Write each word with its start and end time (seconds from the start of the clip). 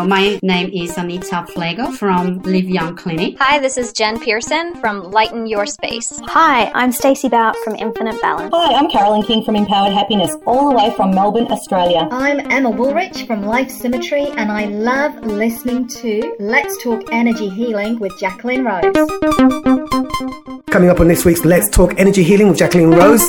So 0.00 0.06
my 0.06 0.40
name 0.42 0.70
is 0.72 0.96
Anita 0.96 1.44
Flego 1.54 1.94
from 1.94 2.38
Live 2.38 2.64
Young 2.64 2.96
Clinic. 2.96 3.36
Hi, 3.38 3.58
this 3.58 3.76
is 3.76 3.92
Jen 3.92 4.18
Pearson 4.18 4.74
from 4.76 5.02
Lighten 5.10 5.46
Your 5.46 5.66
Space. 5.66 6.18
Hi, 6.24 6.70
I'm 6.74 6.90
Stacey 6.90 7.28
Bout 7.28 7.54
from 7.58 7.74
Infinite 7.74 8.18
Balance. 8.22 8.50
Hi, 8.54 8.72
I'm 8.76 8.88
Carolyn 8.88 9.22
King 9.24 9.44
from 9.44 9.56
Empowered 9.56 9.92
Happiness, 9.92 10.34
all 10.46 10.70
the 10.70 10.74
way 10.74 10.94
from 10.96 11.10
Melbourne, 11.10 11.48
Australia. 11.52 12.08
I'm 12.10 12.40
Emma 12.50 12.70
Woolrich 12.70 13.26
from 13.26 13.42
Life 13.42 13.70
Symmetry, 13.70 14.28
and 14.38 14.50
I 14.50 14.64
love 14.64 15.22
listening 15.22 15.86
to 15.88 16.34
Let's 16.40 16.82
Talk 16.82 17.02
Energy 17.12 17.50
Healing 17.50 17.98
with 17.98 18.18
Jacqueline 18.18 18.64
Rose. 18.64 18.94
Coming 20.70 20.88
up 20.88 21.00
on 21.00 21.08
this 21.08 21.26
week's 21.26 21.44
Let's 21.44 21.68
Talk 21.68 21.92
Energy 21.98 22.22
Healing 22.22 22.48
with 22.48 22.56
Jacqueline 22.56 22.92
Rose. 22.92 23.28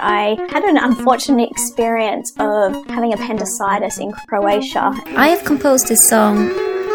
I 0.00 0.36
had 0.50 0.64
an 0.64 0.76
unfortunate 0.76 1.50
experience 1.50 2.32
of 2.38 2.86
having 2.86 3.12
appendicitis 3.12 3.98
in 3.98 4.12
Croatia. 4.28 4.92
I 5.16 5.28
have 5.28 5.44
composed 5.44 5.90
a 5.90 5.96
song, 5.96 6.50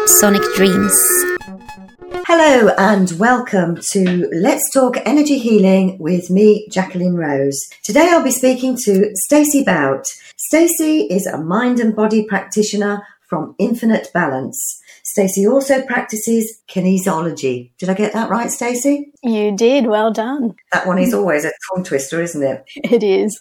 Sonic 0.06 0.42
Dreams. 0.54 0.94
Hello 2.26 2.72
and 2.78 3.10
welcome 3.18 3.78
to 3.92 4.28
Let's 4.32 4.70
Talk 4.72 4.96
Energy 5.04 5.38
Healing 5.38 5.98
with 5.98 6.30
me, 6.30 6.68
Jacqueline 6.70 7.16
Rose. 7.16 7.58
Today 7.82 8.08
I'll 8.10 8.22
be 8.22 8.30
speaking 8.30 8.76
to 8.84 9.10
Stacey 9.14 9.64
Bout. 9.64 10.06
Stacey 10.36 11.06
is 11.10 11.26
a 11.26 11.38
mind 11.38 11.80
and 11.80 11.94
body 11.94 12.24
practitioner 12.24 13.02
from 13.30 13.54
Infinite 13.58 14.08
Balance. 14.12 14.82
Stacey 15.04 15.46
also 15.46 15.82
practices 15.86 16.60
kinesiology. 16.68 17.70
Did 17.78 17.88
I 17.88 17.94
get 17.94 18.12
that 18.12 18.28
right, 18.28 18.50
Stacey? 18.50 19.12
You 19.22 19.56
did. 19.56 19.86
Well 19.86 20.12
done. 20.12 20.54
That 20.72 20.86
one 20.86 20.98
is 20.98 21.14
always 21.20 21.44
a 21.44 21.52
tongue 21.72 21.84
twister, 21.84 22.20
isn't 22.20 22.42
it? 22.42 22.64
It 22.76 23.02
is. 23.02 23.38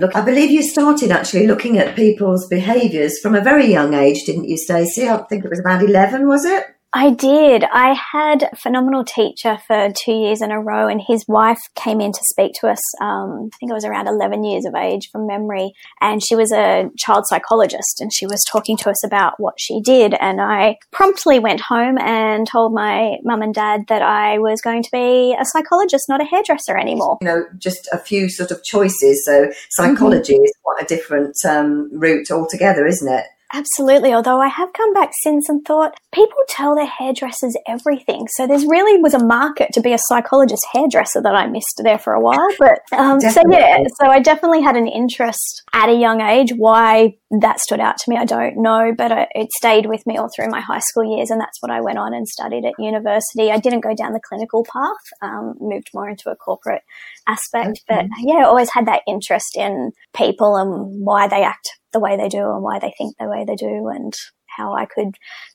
Look, 0.00 0.16
I 0.16 0.22
believe 0.22 0.50
you 0.50 0.62
started 0.62 1.10
actually 1.10 1.46
looking 1.46 1.78
at 1.78 1.96
people's 1.96 2.46
behaviours 2.46 3.18
from 3.18 3.34
a 3.34 3.40
very 3.42 3.66
young 3.66 3.92
age, 3.92 4.24
didn't 4.24 4.48
you, 4.48 4.56
Stacey? 4.56 5.08
I 5.08 5.18
think 5.24 5.44
it 5.44 5.50
was 5.50 5.60
about 5.60 5.82
11, 5.82 6.26
was 6.26 6.44
it? 6.44 6.64
I 6.94 7.10
did. 7.10 7.64
I 7.64 7.94
had 7.94 8.42
a 8.42 8.56
phenomenal 8.56 9.02
teacher 9.02 9.58
for 9.66 9.90
two 9.96 10.12
years 10.12 10.42
in 10.42 10.50
a 10.50 10.60
row, 10.60 10.88
and 10.88 11.00
his 11.00 11.24
wife 11.26 11.60
came 11.74 12.02
in 12.02 12.12
to 12.12 12.20
speak 12.24 12.52
to 12.60 12.68
us. 12.68 12.80
Um, 13.00 13.48
I 13.52 13.56
think 13.58 13.72
I 13.72 13.74
was 13.74 13.86
around 13.86 14.08
11 14.08 14.44
years 14.44 14.66
of 14.66 14.74
age 14.74 15.08
from 15.10 15.26
memory, 15.26 15.72
and 16.02 16.22
she 16.22 16.36
was 16.36 16.52
a 16.52 16.90
child 16.98 17.26
psychologist, 17.26 18.00
and 18.00 18.12
she 18.12 18.26
was 18.26 18.44
talking 18.50 18.76
to 18.78 18.90
us 18.90 19.02
about 19.04 19.40
what 19.40 19.54
she 19.58 19.80
did. 19.80 20.14
And 20.20 20.40
I 20.42 20.76
promptly 20.90 21.38
went 21.38 21.62
home 21.62 21.96
and 21.98 22.46
told 22.46 22.74
my 22.74 23.16
mum 23.24 23.40
and 23.40 23.54
dad 23.54 23.84
that 23.88 24.02
I 24.02 24.38
was 24.38 24.60
going 24.60 24.82
to 24.82 24.90
be 24.92 25.34
a 25.40 25.46
psychologist, 25.46 26.10
not 26.10 26.20
a 26.20 26.24
hairdresser 26.24 26.76
anymore. 26.76 27.16
You 27.22 27.28
know, 27.28 27.44
just 27.56 27.88
a 27.92 27.98
few 27.98 28.28
sort 28.28 28.50
of 28.50 28.62
choices. 28.64 29.24
So 29.24 29.50
psychology 29.70 30.34
mm-hmm. 30.34 30.44
is 30.44 30.52
quite 30.62 30.82
a 30.82 30.86
different 30.86 31.36
um, 31.48 31.88
route 31.98 32.30
altogether, 32.30 32.86
isn't 32.86 33.10
it? 33.10 33.24
Absolutely. 33.54 34.14
Although 34.14 34.40
I 34.40 34.48
have 34.48 34.72
come 34.72 34.94
back 34.94 35.10
since 35.20 35.48
and 35.48 35.64
thought 35.64 35.94
people 36.14 36.38
tell 36.48 36.74
their 36.74 36.86
hairdressers 36.86 37.54
everything. 37.68 38.26
So 38.28 38.46
there's 38.46 38.64
really 38.64 39.00
was 39.00 39.12
a 39.12 39.22
market 39.22 39.68
to 39.74 39.80
be 39.80 39.92
a 39.92 39.98
psychologist 39.98 40.66
hairdresser 40.72 41.20
that 41.20 41.34
I 41.34 41.46
missed 41.46 41.80
there 41.82 41.98
for 41.98 42.14
a 42.14 42.20
while. 42.20 42.48
But 42.58 42.80
um, 42.96 43.20
so 43.20 43.42
yeah, 43.50 43.78
so 44.00 44.08
I 44.08 44.20
definitely 44.20 44.62
had 44.62 44.76
an 44.76 44.88
interest 44.88 45.62
at 45.74 45.90
a 45.90 45.94
young 45.94 46.22
age. 46.22 46.52
Why 46.56 47.16
that 47.40 47.60
stood 47.60 47.80
out 47.80 47.96
to 47.98 48.10
me, 48.10 48.16
I 48.16 48.24
don't 48.24 48.62
know, 48.62 48.94
but 48.96 49.28
it 49.34 49.52
stayed 49.52 49.86
with 49.86 50.06
me 50.06 50.16
all 50.16 50.28
through 50.34 50.48
my 50.48 50.60
high 50.60 50.80
school 50.80 51.16
years, 51.16 51.30
and 51.30 51.40
that's 51.40 51.60
what 51.60 51.70
I 51.70 51.80
went 51.80 51.98
on 51.98 52.14
and 52.14 52.26
studied 52.26 52.64
at 52.64 52.74
university. 52.78 53.50
I 53.50 53.58
didn't 53.58 53.80
go 53.80 53.94
down 53.94 54.12
the 54.12 54.20
clinical 54.20 54.64
path, 54.64 54.96
um, 55.20 55.54
moved 55.60 55.90
more 55.92 56.08
into 56.08 56.30
a 56.30 56.36
corporate 56.36 56.82
aspect, 57.26 57.82
okay. 57.90 58.06
but 58.06 58.06
yeah, 58.20 58.44
always 58.44 58.70
had 58.70 58.86
that 58.86 59.02
interest 59.06 59.56
in 59.56 59.92
people 60.14 60.56
and 60.56 61.04
why 61.04 61.28
they 61.28 61.42
act 61.42 61.78
the 61.92 62.00
way 62.00 62.16
they 62.16 62.28
do 62.28 62.50
and 62.50 62.62
why 62.62 62.78
they 62.78 62.92
think 62.96 63.16
the 63.18 63.28
way 63.28 63.44
they 63.46 63.56
do 63.56 63.88
and 63.88 64.12
how 64.56 64.74
I 64.74 64.86
could 64.86 65.14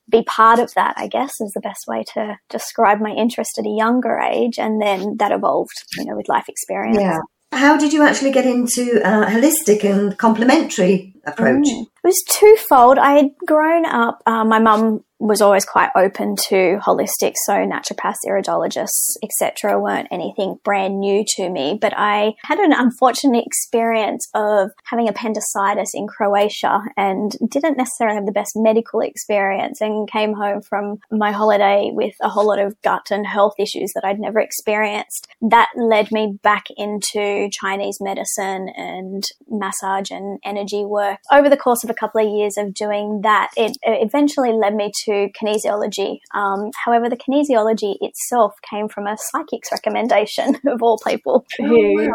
be 0.09 0.23
part 0.23 0.59
of 0.59 0.73
that, 0.75 0.95
I 0.97 1.07
guess, 1.07 1.31
is 1.39 1.51
the 1.53 1.61
best 1.61 1.85
way 1.87 2.03
to 2.13 2.37
describe 2.49 2.99
my 2.99 3.11
interest 3.11 3.57
at 3.57 3.65
a 3.65 3.69
younger 3.69 4.19
age. 4.19 4.57
And 4.57 4.81
then 4.81 5.17
that 5.17 5.31
evolved, 5.31 5.83
you 5.97 6.05
know, 6.05 6.15
with 6.15 6.29
life 6.29 6.45
experience. 6.47 6.99
Yeah. 6.99 7.19
How 7.51 7.77
did 7.77 7.93
you 7.93 8.03
actually 8.03 8.31
get 8.31 8.45
into 8.45 9.01
uh, 9.05 9.27
holistic 9.27 9.83
and 9.83 10.17
complementary 10.17 11.13
approach? 11.27 11.67
Mm. 11.67 11.83
It 11.83 12.03
was 12.03 12.23
twofold. 12.29 12.97
I 12.97 13.13
had 13.13 13.31
grown 13.45 13.85
up, 13.85 14.21
uh, 14.25 14.45
my 14.45 14.59
mum 14.59 15.03
was 15.19 15.41
always 15.41 15.65
quite 15.65 15.89
open 15.95 16.35
to 16.35 16.79
holistic, 16.83 17.33
so 17.45 17.53
naturopaths, 17.53 18.17
iridologists, 18.27 19.15
etc., 19.23 19.79
weren't 19.79 20.07
anything 20.11 20.59
brand 20.63 20.99
new 20.99 21.23
to 21.27 21.49
me. 21.49 21.77
But 21.79 21.93
I 21.97 22.35
had 22.43 22.59
an 22.59 22.71
unfortunate 22.71 23.45
experience 23.45 24.27
of 24.35 24.71
having 24.83 25.09
appendicitis 25.09 25.91
in 25.93 26.07
Croatia 26.07 26.81
and 26.95 27.35
didn't 27.49 27.77
necessarily 27.77 28.15
have 28.15 28.25
the 28.25 28.31
best 28.31 28.51
medical 28.55 29.01
experience, 29.01 29.81
and 29.81 30.09
came 30.09 30.33
home 30.33 30.61
from 30.61 30.99
my 31.11 31.31
holiday 31.31 31.89
with 31.91 32.13
a 32.21 32.29
whole 32.29 32.47
lot 32.47 32.59
of 32.59 32.79
gut 32.83 33.07
and 33.09 33.25
health 33.25 33.53
issues 33.57 33.91
that 33.93 34.05
I'd 34.05 34.19
never 34.19 34.39
experienced. 34.39 35.27
That 35.41 35.69
led 35.75 36.11
me 36.11 36.37
back 36.43 36.65
into 36.77 37.49
Chinese 37.51 37.97
medicine 37.99 38.69
and 38.69 39.23
massage 39.49 40.11
and 40.11 40.39
energy 40.45 40.85
work. 40.85 41.16
Over 41.31 41.49
the 41.49 41.57
course 41.57 41.83
of 41.83 41.89
a 41.89 41.93
couple 41.93 42.21
of 42.21 42.31
years 42.31 42.57
of 42.57 42.73
doing 42.73 43.21
that, 43.23 43.49
it 43.57 43.77
eventually 43.83 44.53
led 44.53 44.75
me 44.75 44.91
to 45.05 45.07
to 45.07 45.29
kinesiology. 45.29 46.19
Um, 46.33 46.71
however, 46.85 47.09
the 47.09 47.17
kinesiology 47.17 47.95
itself 48.01 48.53
came 48.69 48.87
from 48.87 49.07
a 49.07 49.17
psychic's 49.17 49.71
recommendation 49.71 50.57
of 50.67 50.81
all 50.81 50.99
people 51.05 51.45
who 51.57 52.11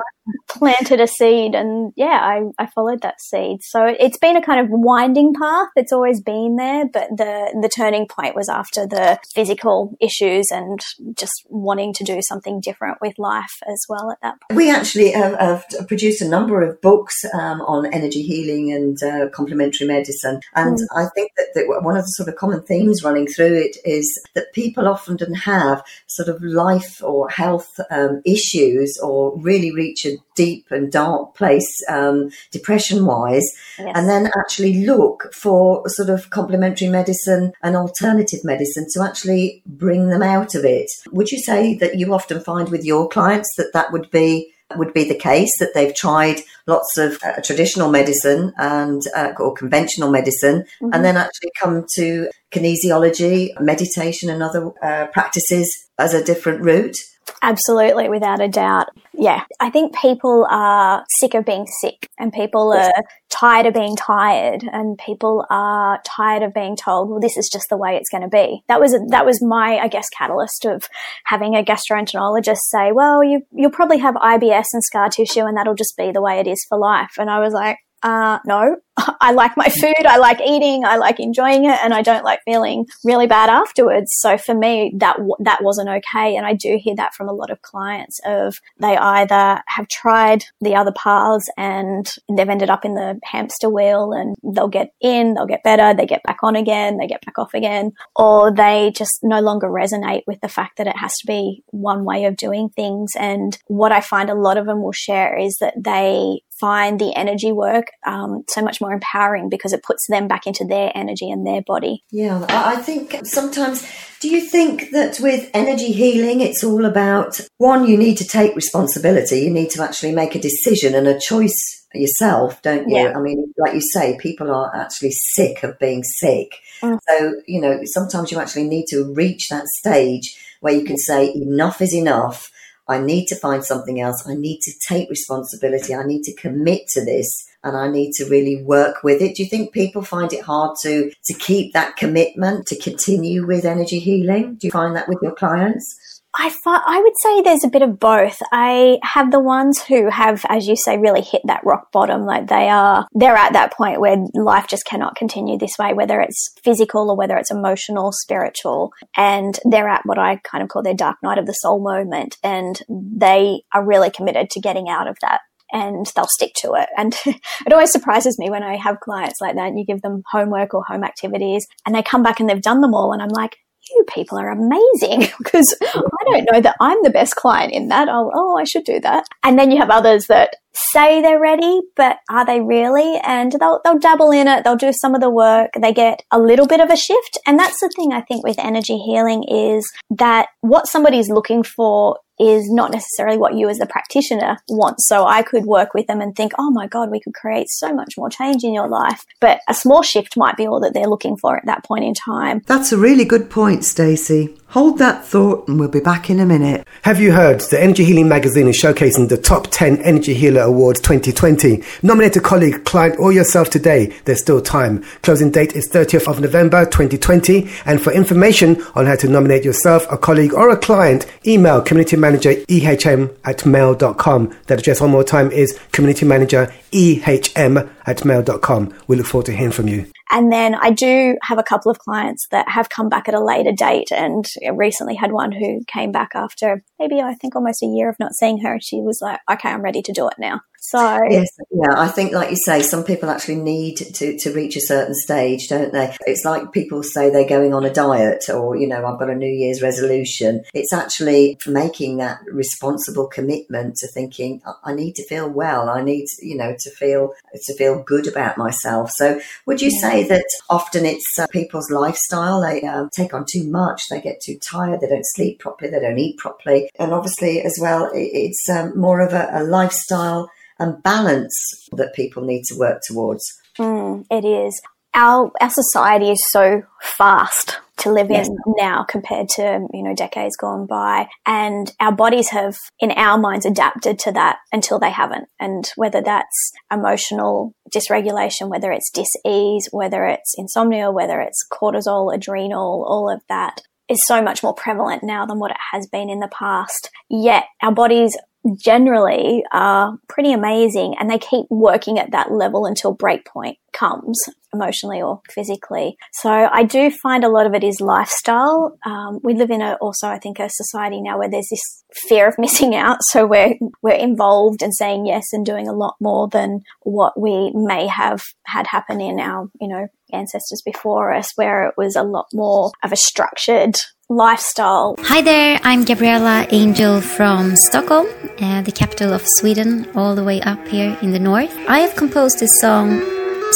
planted 0.48 1.00
a 1.00 1.06
seed 1.06 1.54
and 1.54 1.92
yeah 1.96 2.20
I, 2.22 2.42
I 2.62 2.66
followed 2.66 3.02
that 3.02 3.20
seed. 3.20 3.62
So 3.62 3.84
it's 3.86 4.18
been 4.18 4.36
a 4.36 4.42
kind 4.42 4.60
of 4.60 4.68
winding 4.70 5.34
path. 5.34 5.68
It's 5.76 5.92
always 5.92 6.20
been 6.20 6.56
there 6.56 6.88
but 6.92 7.08
the 7.10 7.58
the 7.60 7.68
turning 7.68 8.06
point 8.06 8.36
was 8.36 8.48
after 8.48 8.86
the 8.86 9.18
physical 9.34 9.96
issues 10.00 10.50
and 10.50 10.80
just 11.16 11.32
wanting 11.48 11.92
to 11.94 12.04
do 12.04 12.20
something 12.22 12.60
different 12.60 12.98
with 13.00 13.18
life 13.18 13.56
as 13.66 13.84
well 13.88 14.10
at 14.10 14.18
that 14.22 14.34
point. 14.40 14.56
We 14.56 14.70
actually 14.70 15.12
have, 15.12 15.38
have 15.38 15.64
produced 15.88 16.22
a 16.22 16.28
number 16.28 16.62
of 16.62 16.80
books 16.80 17.24
um, 17.34 17.60
on 17.62 17.86
energy 17.86 18.22
healing 18.22 18.72
and 18.72 19.02
uh, 19.02 19.28
complementary 19.30 19.86
medicine. 19.86 20.40
And 20.54 20.78
mm. 20.78 20.86
i 20.96 21.06
think 21.14 21.32
that, 21.36 21.48
that 21.54 21.82
one 21.82 21.96
of 21.96 22.04
the 22.04 22.08
sort 22.08 22.28
of 22.28 22.36
common 22.36 22.62
themes 22.62 23.02
running 23.02 23.26
through 23.26 23.54
it 23.54 23.76
is 23.84 24.20
that 24.34 24.52
people 24.52 24.88
often 24.88 25.34
have 25.34 25.82
sort 26.06 26.28
of 26.28 26.42
life 26.42 27.02
or 27.02 27.28
health 27.28 27.80
um, 27.90 28.22
issues 28.24 28.98
or 28.98 29.38
really 29.40 29.72
reach 29.72 30.04
a 30.04 30.11
deep 30.34 30.66
and 30.70 30.90
dark 30.90 31.34
place, 31.34 31.82
um, 31.88 32.30
depression 32.50 33.06
wise, 33.06 33.48
yes. 33.78 33.92
and 33.94 34.08
then 34.08 34.30
actually 34.38 34.84
look 34.84 35.32
for 35.32 35.82
sort 35.88 36.08
of 36.08 36.30
complementary 36.30 36.88
medicine 36.88 37.52
and 37.62 37.76
alternative 37.76 38.40
medicine 38.44 38.86
to 38.92 39.02
actually 39.02 39.62
bring 39.66 40.08
them 40.08 40.22
out 40.22 40.54
of 40.54 40.64
it. 40.64 40.90
Would 41.10 41.30
you 41.30 41.38
say 41.38 41.74
that 41.76 41.98
you 41.98 42.14
often 42.14 42.40
find 42.40 42.68
with 42.68 42.84
your 42.84 43.08
clients 43.08 43.54
that 43.56 43.72
that 43.72 43.92
would 43.92 44.10
be 44.10 44.52
would 44.76 44.92
be 44.92 45.04
the 45.04 45.14
case 45.14 45.58
that 45.58 45.74
they've 45.74 45.94
tried 45.94 46.40
lots 46.66 46.96
of 46.98 47.18
uh, 47.24 47.40
traditional 47.42 47.90
medicine 47.90 48.52
and 48.56 49.02
uh, 49.14 49.32
or 49.38 49.52
conventional 49.52 50.10
medicine 50.10 50.64
mm-hmm. 50.80 50.90
and 50.92 51.04
then 51.04 51.16
actually 51.16 51.50
come 51.60 51.84
to 51.94 52.28
kinesiology 52.52 53.48
meditation 53.60 54.30
and 54.30 54.42
other 54.42 54.72
uh, 54.82 55.06
practices 55.08 55.88
as 55.98 56.14
a 56.14 56.24
different 56.24 56.62
route 56.62 56.96
Absolutely, 57.40 58.08
without 58.08 58.40
a 58.40 58.48
doubt. 58.48 58.88
Yeah, 59.12 59.44
I 59.60 59.70
think 59.70 59.96
people 59.96 60.46
are 60.50 61.04
sick 61.18 61.34
of 61.34 61.44
being 61.44 61.66
sick 61.80 62.08
and 62.18 62.32
people 62.32 62.72
are 62.72 62.92
tired 63.30 63.66
of 63.66 63.74
being 63.74 63.96
tired 63.96 64.64
and 64.70 64.98
people 64.98 65.44
are 65.50 66.00
tired 66.04 66.42
of 66.42 66.54
being 66.54 66.76
told, 66.76 67.08
well, 67.10 67.20
this 67.20 67.36
is 67.36 67.48
just 67.52 67.68
the 67.68 67.76
way 67.76 67.96
it's 67.96 68.10
going 68.10 68.22
to 68.22 68.28
be. 68.28 68.62
That 68.68 68.80
was, 68.80 68.98
that 69.10 69.26
was 69.26 69.42
my, 69.42 69.78
I 69.78 69.88
guess, 69.88 70.08
catalyst 70.10 70.64
of 70.64 70.88
having 71.24 71.54
a 71.54 71.62
gastroenterologist 71.62 72.60
say, 72.70 72.92
well, 72.92 73.22
you, 73.22 73.42
you'll 73.52 73.70
probably 73.70 73.98
have 73.98 74.14
IBS 74.14 74.66
and 74.72 74.82
scar 74.82 75.08
tissue 75.08 75.44
and 75.44 75.56
that'll 75.56 75.74
just 75.74 75.96
be 75.96 76.10
the 76.10 76.22
way 76.22 76.38
it 76.40 76.46
is 76.46 76.64
for 76.68 76.78
life. 76.78 77.12
And 77.18 77.30
I 77.30 77.40
was 77.40 77.52
like, 77.52 77.78
uh, 78.02 78.38
no, 78.44 78.76
I 79.20 79.32
like 79.32 79.56
my 79.56 79.68
food. 79.68 80.06
I 80.06 80.18
like 80.18 80.40
eating. 80.40 80.84
I 80.84 80.96
like 80.96 81.18
enjoying 81.18 81.64
it 81.64 81.78
and 81.82 81.94
I 81.94 82.02
don't 82.02 82.24
like 82.24 82.40
feeling 82.44 82.86
really 83.04 83.26
bad 83.26 83.48
afterwards. 83.48 84.12
So 84.14 84.36
for 84.36 84.54
me, 84.54 84.92
that, 84.98 85.16
that 85.40 85.62
wasn't 85.62 85.88
okay. 85.88 86.36
And 86.36 86.44
I 86.44 86.54
do 86.54 86.78
hear 86.80 86.94
that 86.96 87.14
from 87.14 87.28
a 87.28 87.32
lot 87.32 87.50
of 87.50 87.62
clients 87.62 88.20
of 88.26 88.56
they 88.80 88.96
either 88.96 89.62
have 89.68 89.88
tried 89.88 90.44
the 90.60 90.74
other 90.74 90.92
paths 90.92 91.48
and 91.56 92.12
they've 92.30 92.48
ended 92.48 92.70
up 92.70 92.84
in 92.84 92.94
the 92.94 93.18
hamster 93.24 93.70
wheel 93.70 94.12
and 94.12 94.36
they'll 94.54 94.68
get 94.68 94.92
in, 95.00 95.34
they'll 95.34 95.46
get 95.46 95.62
better, 95.62 95.94
they 95.94 96.06
get 96.06 96.22
back 96.24 96.38
on 96.42 96.56
again, 96.56 96.98
they 96.98 97.06
get 97.06 97.24
back 97.24 97.38
off 97.38 97.54
again, 97.54 97.92
or 98.16 98.52
they 98.52 98.92
just 98.94 99.20
no 99.22 99.40
longer 99.40 99.68
resonate 99.68 100.22
with 100.26 100.40
the 100.40 100.48
fact 100.48 100.76
that 100.78 100.86
it 100.86 100.96
has 100.96 101.16
to 101.18 101.26
be 101.26 101.62
one 101.68 102.04
way 102.04 102.24
of 102.24 102.36
doing 102.36 102.68
things. 102.68 103.12
And 103.18 103.58
what 103.68 103.92
I 103.92 104.00
find 104.00 104.28
a 104.28 104.34
lot 104.34 104.58
of 104.58 104.66
them 104.66 104.82
will 104.82 104.92
share 104.92 105.38
is 105.38 105.56
that 105.60 105.74
they 105.82 106.40
find 106.62 107.00
the 107.00 107.12
energy 107.16 107.50
work 107.50 107.86
um, 108.06 108.44
so 108.48 108.62
much 108.62 108.80
more 108.80 108.92
empowering 108.92 109.48
because 109.48 109.72
it 109.72 109.82
puts 109.82 110.06
them 110.08 110.28
back 110.28 110.46
into 110.46 110.64
their 110.64 110.92
energy 110.94 111.28
and 111.28 111.44
their 111.44 111.60
body. 111.60 112.04
Yeah, 112.12 112.46
I 112.48 112.76
think 112.76 113.18
sometimes, 113.24 113.84
do 114.20 114.28
you 114.28 114.40
think 114.40 114.92
that 114.92 115.18
with 115.18 115.50
energy 115.52 115.90
healing, 115.90 116.40
it's 116.40 116.62
all 116.62 116.84
about 116.84 117.40
one, 117.58 117.88
you 117.88 117.96
need 117.96 118.16
to 118.18 118.24
take 118.24 118.54
responsibility, 118.54 119.40
you 119.40 119.50
need 119.50 119.70
to 119.70 119.82
actually 119.82 120.12
make 120.12 120.36
a 120.36 120.40
decision 120.40 120.94
and 120.94 121.08
a 121.08 121.18
choice 121.18 121.84
yourself, 121.94 122.62
don't 122.62 122.88
you? 122.88 122.96
Yeah. 122.96 123.12
I 123.16 123.20
mean, 123.20 123.52
like 123.58 123.74
you 123.74 123.80
say, 123.80 124.16
people 124.20 124.54
are 124.54 124.70
actually 124.72 125.10
sick 125.10 125.64
of 125.64 125.76
being 125.80 126.04
sick. 126.04 126.52
Mm. 126.80 126.98
So, 127.08 127.34
you 127.48 127.60
know, 127.60 127.80
sometimes 127.86 128.30
you 128.30 128.38
actually 128.38 128.68
need 128.68 128.86
to 128.90 129.12
reach 129.12 129.48
that 129.48 129.66
stage 129.66 130.38
where 130.60 130.74
you 130.74 130.84
can 130.84 130.96
say, 130.96 131.34
enough 131.34 131.80
is 131.80 131.92
enough. 131.92 132.51
I 132.88 132.98
need 132.98 133.26
to 133.26 133.36
find 133.36 133.64
something 133.64 134.00
else. 134.00 134.26
I 134.28 134.34
need 134.34 134.60
to 134.62 134.72
take 134.86 135.08
responsibility. 135.08 135.94
I 135.94 136.04
need 136.04 136.22
to 136.24 136.34
commit 136.34 136.88
to 136.88 137.04
this 137.04 137.48
and 137.64 137.76
I 137.76 137.88
need 137.88 138.12
to 138.14 138.24
really 138.24 138.62
work 138.62 139.04
with 139.04 139.22
it. 139.22 139.36
Do 139.36 139.42
you 139.44 139.48
think 139.48 139.72
people 139.72 140.02
find 140.02 140.32
it 140.32 140.42
hard 140.42 140.76
to, 140.82 141.12
to 141.24 141.34
keep 141.34 141.72
that 141.72 141.96
commitment 141.96 142.66
to 142.68 142.78
continue 142.78 143.46
with 143.46 143.64
energy 143.64 144.00
healing? 144.00 144.56
Do 144.56 144.66
you 144.66 144.72
find 144.72 144.96
that 144.96 145.08
with 145.08 145.18
your 145.22 145.34
clients? 145.34 146.11
I 146.34 146.50
I 146.64 147.00
would 147.02 147.12
say 147.20 147.42
there's 147.42 147.64
a 147.64 147.68
bit 147.68 147.82
of 147.82 148.00
both. 148.00 148.40
I 148.52 148.98
have 149.02 149.30
the 149.30 149.40
ones 149.40 149.82
who 149.82 150.08
have, 150.08 150.44
as 150.48 150.66
you 150.66 150.76
say, 150.76 150.96
really 150.96 151.20
hit 151.20 151.42
that 151.44 151.64
rock 151.64 151.92
bottom. 151.92 152.24
Like 152.24 152.46
they 152.46 152.70
are, 152.70 153.06
they're 153.12 153.36
at 153.36 153.52
that 153.52 153.74
point 153.74 154.00
where 154.00 154.16
life 154.34 154.66
just 154.66 154.86
cannot 154.86 155.14
continue 155.14 155.58
this 155.58 155.76
way, 155.78 155.92
whether 155.92 156.20
it's 156.20 156.54
physical 156.64 157.10
or 157.10 157.16
whether 157.16 157.36
it's 157.36 157.50
emotional, 157.50 158.12
spiritual. 158.12 158.92
And 159.14 159.58
they're 159.64 159.88
at 159.88 160.06
what 160.06 160.18
I 160.18 160.36
kind 160.36 160.62
of 160.62 160.70
call 160.70 160.82
their 160.82 160.94
dark 160.94 161.18
night 161.22 161.38
of 161.38 161.46
the 161.46 161.52
soul 161.52 161.82
moment. 161.82 162.38
And 162.42 162.80
they 162.88 163.62
are 163.74 163.84
really 163.84 164.10
committed 164.10 164.48
to 164.50 164.60
getting 164.60 164.88
out 164.88 165.08
of 165.08 165.18
that 165.20 165.40
and 165.70 166.06
they'll 166.14 166.26
stick 166.28 166.52
to 166.56 166.74
it. 166.74 166.88
And 166.96 167.14
it 167.26 167.72
always 167.72 167.92
surprises 167.92 168.38
me 168.38 168.48
when 168.48 168.62
I 168.62 168.76
have 168.76 169.00
clients 169.00 169.40
like 169.40 169.56
that 169.56 169.68
and 169.68 169.78
you 169.78 169.84
give 169.84 170.00
them 170.00 170.22
homework 170.30 170.72
or 170.72 170.84
home 170.84 171.04
activities 171.04 171.66
and 171.84 171.94
they 171.94 172.02
come 172.02 172.22
back 172.22 172.40
and 172.40 172.48
they've 172.48 172.60
done 172.60 172.80
them 172.80 172.94
all. 172.94 173.12
And 173.12 173.20
I'm 173.20 173.28
like, 173.28 173.58
you 173.94 174.04
people 174.08 174.38
are 174.38 174.50
amazing 174.50 175.20
because 175.38 175.76
I 175.80 176.30
don't 176.30 176.48
know 176.50 176.60
that 176.60 176.76
I'm 176.80 177.02
the 177.02 177.10
best 177.10 177.36
client 177.36 177.72
in 177.72 177.88
that. 177.88 178.08
I'll, 178.08 178.30
oh, 178.34 178.56
I 178.58 178.64
should 178.64 178.84
do 178.84 179.00
that. 179.00 179.24
And 179.42 179.58
then 179.58 179.70
you 179.70 179.78
have 179.78 179.90
others 179.90 180.26
that 180.26 180.56
say 180.72 181.20
they're 181.20 181.40
ready, 181.40 181.80
but 181.96 182.16
are 182.30 182.46
they 182.46 182.60
really? 182.60 183.20
And 183.22 183.52
they'll, 183.52 183.80
they'll 183.84 183.98
dabble 183.98 184.30
in 184.30 184.48
it. 184.48 184.64
They'll 184.64 184.76
do 184.76 184.92
some 184.92 185.14
of 185.14 185.20
the 185.20 185.30
work. 185.30 185.70
They 185.80 185.92
get 185.92 186.22
a 186.30 186.38
little 186.38 186.66
bit 186.66 186.80
of 186.80 186.90
a 186.90 186.96
shift. 186.96 187.38
And 187.46 187.58
that's 187.58 187.80
the 187.80 187.92
thing 187.94 188.12
I 188.12 188.22
think 188.22 188.44
with 188.44 188.58
energy 188.58 188.98
healing 188.98 189.44
is 189.44 189.90
that 190.10 190.48
what 190.60 190.86
somebody's 190.86 191.28
looking 191.28 191.62
for 191.62 192.18
is 192.42 192.70
not 192.70 192.90
necessarily 192.90 193.38
what 193.38 193.54
you 193.54 193.68
as 193.68 193.78
the 193.78 193.86
practitioner 193.86 194.58
want. 194.68 195.00
So 195.00 195.26
I 195.26 195.42
could 195.42 195.64
work 195.64 195.94
with 195.94 196.06
them 196.06 196.20
and 196.20 196.34
think, 196.34 196.52
oh 196.58 196.70
my 196.70 196.86
God, 196.86 197.10
we 197.10 197.20
could 197.20 197.34
create 197.34 197.68
so 197.68 197.92
much 197.92 198.14
more 198.16 198.28
change 198.28 198.64
in 198.64 198.74
your 198.74 198.88
life. 198.88 199.24
But 199.40 199.60
a 199.68 199.74
small 199.74 200.02
shift 200.02 200.36
might 200.36 200.56
be 200.56 200.66
all 200.66 200.80
that 200.80 200.94
they're 200.94 201.06
looking 201.06 201.36
for 201.36 201.56
at 201.56 201.66
that 201.66 201.84
point 201.84 202.04
in 202.04 202.14
time. 202.14 202.62
That's 202.66 202.92
a 202.92 202.98
really 202.98 203.24
good 203.24 203.50
point, 203.50 203.84
Stacey. 203.84 204.56
Hold 204.72 204.96
that 205.00 205.26
thought 205.26 205.68
and 205.68 205.78
we'll 205.78 205.90
be 205.90 206.00
back 206.00 206.30
in 206.30 206.40
a 206.40 206.46
minute. 206.46 206.88
Have 207.02 207.20
you 207.20 207.32
heard? 207.32 207.60
The 207.60 207.78
Energy 207.78 208.04
Healing 208.04 208.26
magazine 208.26 208.68
is 208.68 208.80
showcasing 208.80 209.28
the 209.28 209.36
top 209.36 209.66
10 209.70 209.98
Energy 209.98 210.32
Healer 210.32 210.62
Awards 210.62 210.98
2020. 211.02 211.82
Nominate 212.02 212.36
a 212.36 212.40
colleague, 212.40 212.86
client, 212.86 213.16
or 213.18 213.34
yourself 213.34 213.68
today. 213.68 214.14
There's 214.24 214.40
still 214.40 214.62
time. 214.62 215.04
Closing 215.20 215.50
date 215.50 215.74
is 215.74 215.90
30th 215.90 216.26
of 216.26 216.40
November 216.40 216.86
2020. 216.86 217.68
And 217.84 218.00
for 218.00 218.14
information 218.14 218.82
on 218.94 219.04
how 219.04 219.16
to 219.16 219.28
nominate 219.28 219.62
yourself, 219.62 220.10
a 220.10 220.16
colleague, 220.16 220.54
or 220.54 220.70
a 220.70 220.78
client, 220.78 221.26
email 221.46 221.82
community 221.82 222.16
manager 222.16 222.54
ehm 222.54 223.36
at 223.44 223.66
mail.com. 223.66 224.56
That 224.68 224.78
address 224.78 225.02
one 225.02 225.10
more 225.10 225.22
time 225.22 225.50
is 225.50 225.78
community 225.92 226.24
manager 226.24 226.72
ehm 226.92 227.90
at 228.06 228.24
mail.com. 228.24 228.94
We 229.06 229.16
look 229.16 229.26
forward 229.26 229.44
to 229.46 229.52
hearing 229.52 229.72
from 229.72 229.88
you. 229.88 230.06
And 230.34 230.50
then 230.50 230.74
I 230.74 230.90
do 230.90 231.36
have 231.42 231.58
a 231.58 231.62
couple 231.62 231.90
of 231.90 231.98
clients 231.98 232.48
that 232.50 232.66
have 232.70 232.88
come 232.88 233.10
back 233.10 233.28
at 233.28 233.34
a 233.34 233.44
later 233.44 233.70
date 233.70 234.10
and 234.10 234.46
recently 234.74 235.14
had 235.14 235.30
one 235.30 235.52
who 235.52 235.82
came 235.86 236.10
back 236.10 236.30
after 236.34 236.82
maybe 236.98 237.20
I 237.20 237.34
think 237.34 237.54
almost 237.54 237.82
a 237.82 237.86
year 237.86 238.08
of 238.08 238.16
not 238.18 238.32
seeing 238.32 238.62
her. 238.62 238.78
She 238.80 239.02
was 239.02 239.20
like, 239.20 239.40
okay, 239.50 239.68
I'm 239.68 239.82
ready 239.82 240.00
to 240.00 240.12
do 240.12 240.26
it 240.28 240.34
now. 240.38 240.62
So 240.84 241.20
yes, 241.30 241.46
yeah, 241.70 241.94
I 241.96 242.08
think 242.08 242.32
like 242.32 242.50
you 242.50 242.56
say, 242.56 242.82
some 242.82 243.04
people 243.04 243.30
actually 243.30 243.54
need 243.54 243.98
to, 243.98 244.36
to 244.36 244.52
reach 244.52 244.76
a 244.76 244.80
certain 244.80 245.14
stage, 245.14 245.68
don't 245.68 245.92
they? 245.92 246.16
It's 246.26 246.44
like 246.44 246.72
people 246.72 247.04
say 247.04 247.30
they're 247.30 247.48
going 247.48 247.72
on 247.72 247.84
a 247.84 247.92
diet 247.92 248.50
or, 248.50 248.76
you 248.76 248.88
know, 248.88 249.06
I've 249.06 249.18
got 249.20 249.30
a 249.30 249.34
New 249.36 249.46
Year's 249.46 249.80
resolution. 249.80 250.64
It's 250.74 250.92
actually 250.92 251.56
making 251.68 252.16
that 252.16 252.40
responsible 252.50 253.28
commitment 253.28 253.94
to 253.98 254.08
thinking, 254.08 254.60
I 254.82 254.92
need 254.92 255.14
to 255.14 255.26
feel 255.28 255.48
well. 255.48 255.88
I 255.88 256.02
need, 256.02 256.26
you 256.40 256.56
know, 256.56 256.74
to 256.76 256.90
feel, 256.90 257.32
to 257.54 257.74
feel 257.76 258.02
good 258.02 258.26
about 258.26 258.58
myself. 258.58 259.12
So 259.12 259.40
would 259.66 259.80
you 259.80 259.90
yeah. 259.92 260.10
say 260.10 260.24
that 260.24 260.46
often 260.68 261.06
it's 261.06 261.38
uh, 261.38 261.46
people's 261.46 261.92
lifestyle? 261.92 262.60
They 262.60 262.82
um, 262.82 263.08
take 263.16 263.34
on 263.34 263.46
too 263.48 263.70
much. 263.70 264.08
They 264.08 264.20
get 264.20 264.40
too 264.40 264.58
tired. 264.58 265.00
They 265.00 265.08
don't 265.08 265.26
sleep 265.26 265.60
properly. 265.60 265.92
They 265.92 266.00
don't 266.00 266.18
eat 266.18 266.38
properly. 266.38 266.90
And 266.98 267.12
obviously 267.12 267.62
as 267.62 267.78
well, 267.80 268.10
it's 268.12 268.68
um, 268.68 268.98
more 268.98 269.20
of 269.20 269.32
a, 269.32 269.48
a 269.52 269.62
lifestyle 269.62 270.50
and 270.82 271.02
balance 271.02 271.54
that 271.92 272.14
people 272.14 272.42
need 272.44 272.64
to 272.64 272.78
work 272.78 273.00
towards. 273.06 273.44
Mm, 273.78 274.24
it 274.30 274.44
is. 274.44 274.80
Our, 275.14 275.52
our 275.60 275.70
society 275.70 276.30
is 276.30 276.42
so 276.50 276.82
fast 277.02 277.78
to 277.98 278.10
live 278.10 278.30
yes. 278.30 278.48
in 278.48 278.56
now 278.78 279.04
compared 279.04 279.48
to, 279.50 279.86
you 279.92 280.02
know, 280.02 280.14
decades 280.14 280.56
gone 280.56 280.86
by. 280.86 281.28
And 281.44 281.92
our 282.00 282.12
bodies 282.12 282.48
have, 282.48 282.76
in 282.98 283.10
our 283.12 283.38
minds, 283.38 283.66
adapted 283.66 284.18
to 284.20 284.32
that 284.32 284.58
until 284.72 284.98
they 284.98 285.10
haven't. 285.10 285.48
And 285.60 285.90
whether 285.96 286.22
that's 286.22 286.72
emotional 286.90 287.74
dysregulation, 287.94 288.70
whether 288.70 288.90
it's 288.90 289.10
dis-ease, 289.10 289.88
whether 289.92 290.24
it's 290.24 290.54
insomnia, 290.56 291.10
whether 291.10 291.40
it's 291.40 291.64
cortisol, 291.70 292.34
adrenal, 292.34 293.04
all 293.06 293.30
of 293.30 293.42
that 293.48 293.82
is 294.08 294.24
so 294.26 294.42
much 294.42 294.62
more 294.62 294.74
prevalent 294.74 295.22
now 295.22 295.46
than 295.46 295.58
what 295.58 295.70
it 295.70 295.76
has 295.92 296.06
been 296.06 296.30
in 296.30 296.40
the 296.40 296.48
past. 296.48 297.10
Yet 297.28 297.64
our 297.82 297.92
bodies 297.92 298.36
generally 298.76 299.64
are 299.72 300.18
pretty 300.28 300.52
amazing 300.52 301.14
and 301.18 301.30
they 301.30 301.38
keep 301.38 301.66
working 301.70 302.18
at 302.18 302.30
that 302.30 302.52
level 302.52 302.86
until 302.86 303.16
breakpoint 303.16 303.76
comes 303.92 304.38
emotionally 304.72 305.20
or 305.20 305.40
physically. 305.50 306.16
So 306.32 306.48
I 306.50 306.84
do 306.84 307.10
find 307.10 307.44
a 307.44 307.48
lot 307.48 307.66
of 307.66 307.74
it 307.74 307.84
is 307.84 308.00
lifestyle. 308.00 308.96
Um, 309.04 309.40
we 309.42 309.54
live 309.54 309.70
in 309.70 309.82
a, 309.82 309.94
also, 309.94 310.28
I 310.28 310.38
think, 310.38 310.58
a 310.58 310.70
society 310.70 311.20
now 311.20 311.38
where 311.38 311.50
there's 311.50 311.68
this 311.68 312.04
fear 312.12 312.48
of 312.48 312.54
missing 312.58 312.94
out. 312.94 313.18
So 313.22 313.46
we're, 313.46 313.74
we're 314.02 314.14
involved 314.14 314.82
and 314.82 314.94
saying 314.94 315.26
yes 315.26 315.52
and 315.52 315.66
doing 315.66 315.88
a 315.88 315.92
lot 315.94 316.16
more 316.20 316.48
than 316.48 316.82
what 317.02 317.38
we 317.38 317.70
may 317.74 318.06
have 318.06 318.42
had 318.64 318.86
happen 318.86 319.20
in 319.20 319.40
our, 319.40 319.68
you 319.80 319.88
know, 319.88 320.08
ancestors 320.32 320.82
before 320.82 321.34
us, 321.34 321.52
where 321.56 321.88
it 321.88 321.94
was 321.98 322.16
a 322.16 322.22
lot 322.22 322.46
more 322.54 322.90
of 323.04 323.12
a 323.12 323.16
structured 323.16 323.96
lifestyle. 324.32 325.14
Hi 325.20 325.42
there, 325.42 325.78
I'm 325.82 326.04
Gabriella 326.04 326.66
Angel 326.70 327.20
from 327.20 327.76
Stockholm, 327.76 328.26
uh, 328.60 328.80
the 328.80 328.92
capital 328.92 329.32
of 329.34 329.42
Sweden, 329.58 330.08
all 330.14 330.34
the 330.34 330.42
way 330.42 330.60
up 330.62 330.88
here 330.88 331.16
in 331.20 331.32
the 331.32 331.38
north. 331.38 331.74
I 331.86 331.98
have 331.98 332.16
composed 332.16 332.58
this 332.58 332.70
song, 332.80 333.20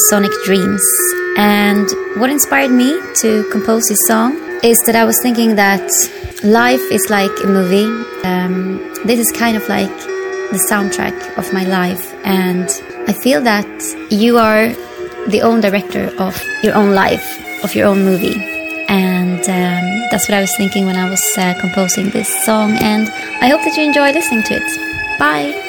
Sonic 0.09 0.33
Dreams, 0.45 0.83
and 1.37 1.87
what 2.17 2.31
inspired 2.31 2.71
me 2.71 2.99
to 3.17 3.47
compose 3.53 3.89
this 3.89 4.01
song 4.07 4.33
is 4.63 4.79
that 4.87 4.97
I 4.97 5.05
was 5.05 5.19
thinking 5.21 5.57
that 5.57 5.87
life 6.43 6.81
is 6.91 7.11
like 7.11 7.33
a 7.45 7.47
movie. 7.47 7.85
Um, 8.25 8.79
this 9.05 9.21
is 9.21 9.31
kind 9.33 9.59
of 9.59 9.69
like 9.69 9.95
the 10.53 10.67
soundtrack 10.71 11.37
of 11.37 11.53
my 11.53 11.65
life, 11.65 12.15
and 12.25 12.71
I 13.07 13.13
feel 13.13 13.43
that 13.43 13.69
you 14.11 14.39
are 14.39 14.69
the 15.29 15.43
own 15.43 15.61
director 15.61 16.11
of 16.19 16.43
your 16.63 16.75
own 16.75 16.95
life, 16.95 17.63
of 17.63 17.75
your 17.75 17.89
own 17.89 18.05
movie. 18.05 18.56
That's 20.11 20.29
what 20.29 20.35
I 20.35 20.41
was 20.41 20.55
thinking 20.57 20.87
when 20.87 20.97
I 20.97 21.09
was 21.09 21.23
uh, 21.37 21.55
composing 21.61 22.11
this 22.11 22.29
song. 22.45 22.77
And 22.81 23.09
I 23.41 23.49
hope 23.49 23.63
that 23.63 23.77
you 23.77 23.85
enjoy 23.85 24.13
listening 24.13 24.43
to 24.45 24.55
it. 24.55 25.19
Bye. 25.19 25.66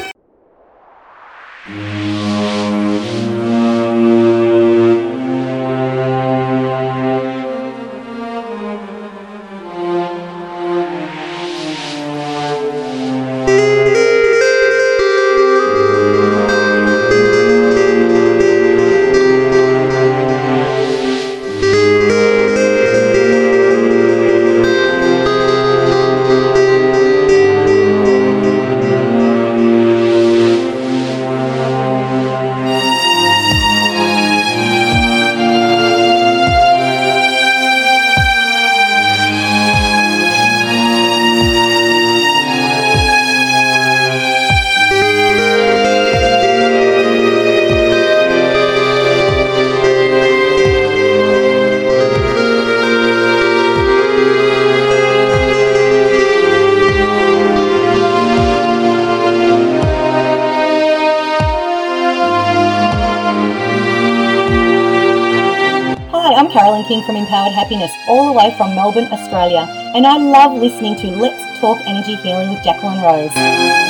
Way 68.38 68.54
from 68.56 68.76
Melbourne, 68.76 69.12
Australia. 69.12 69.66
And 69.96 70.06
I 70.06 70.18
love 70.18 70.54
listening 70.54 70.96
to 70.98 71.08
Let's 71.08 71.60
Talk 71.60 71.80
Energy 71.88 72.16
Healing 72.18 72.50
with 72.50 72.64
Jacqueline 72.64 73.02
Rose. 73.02 73.87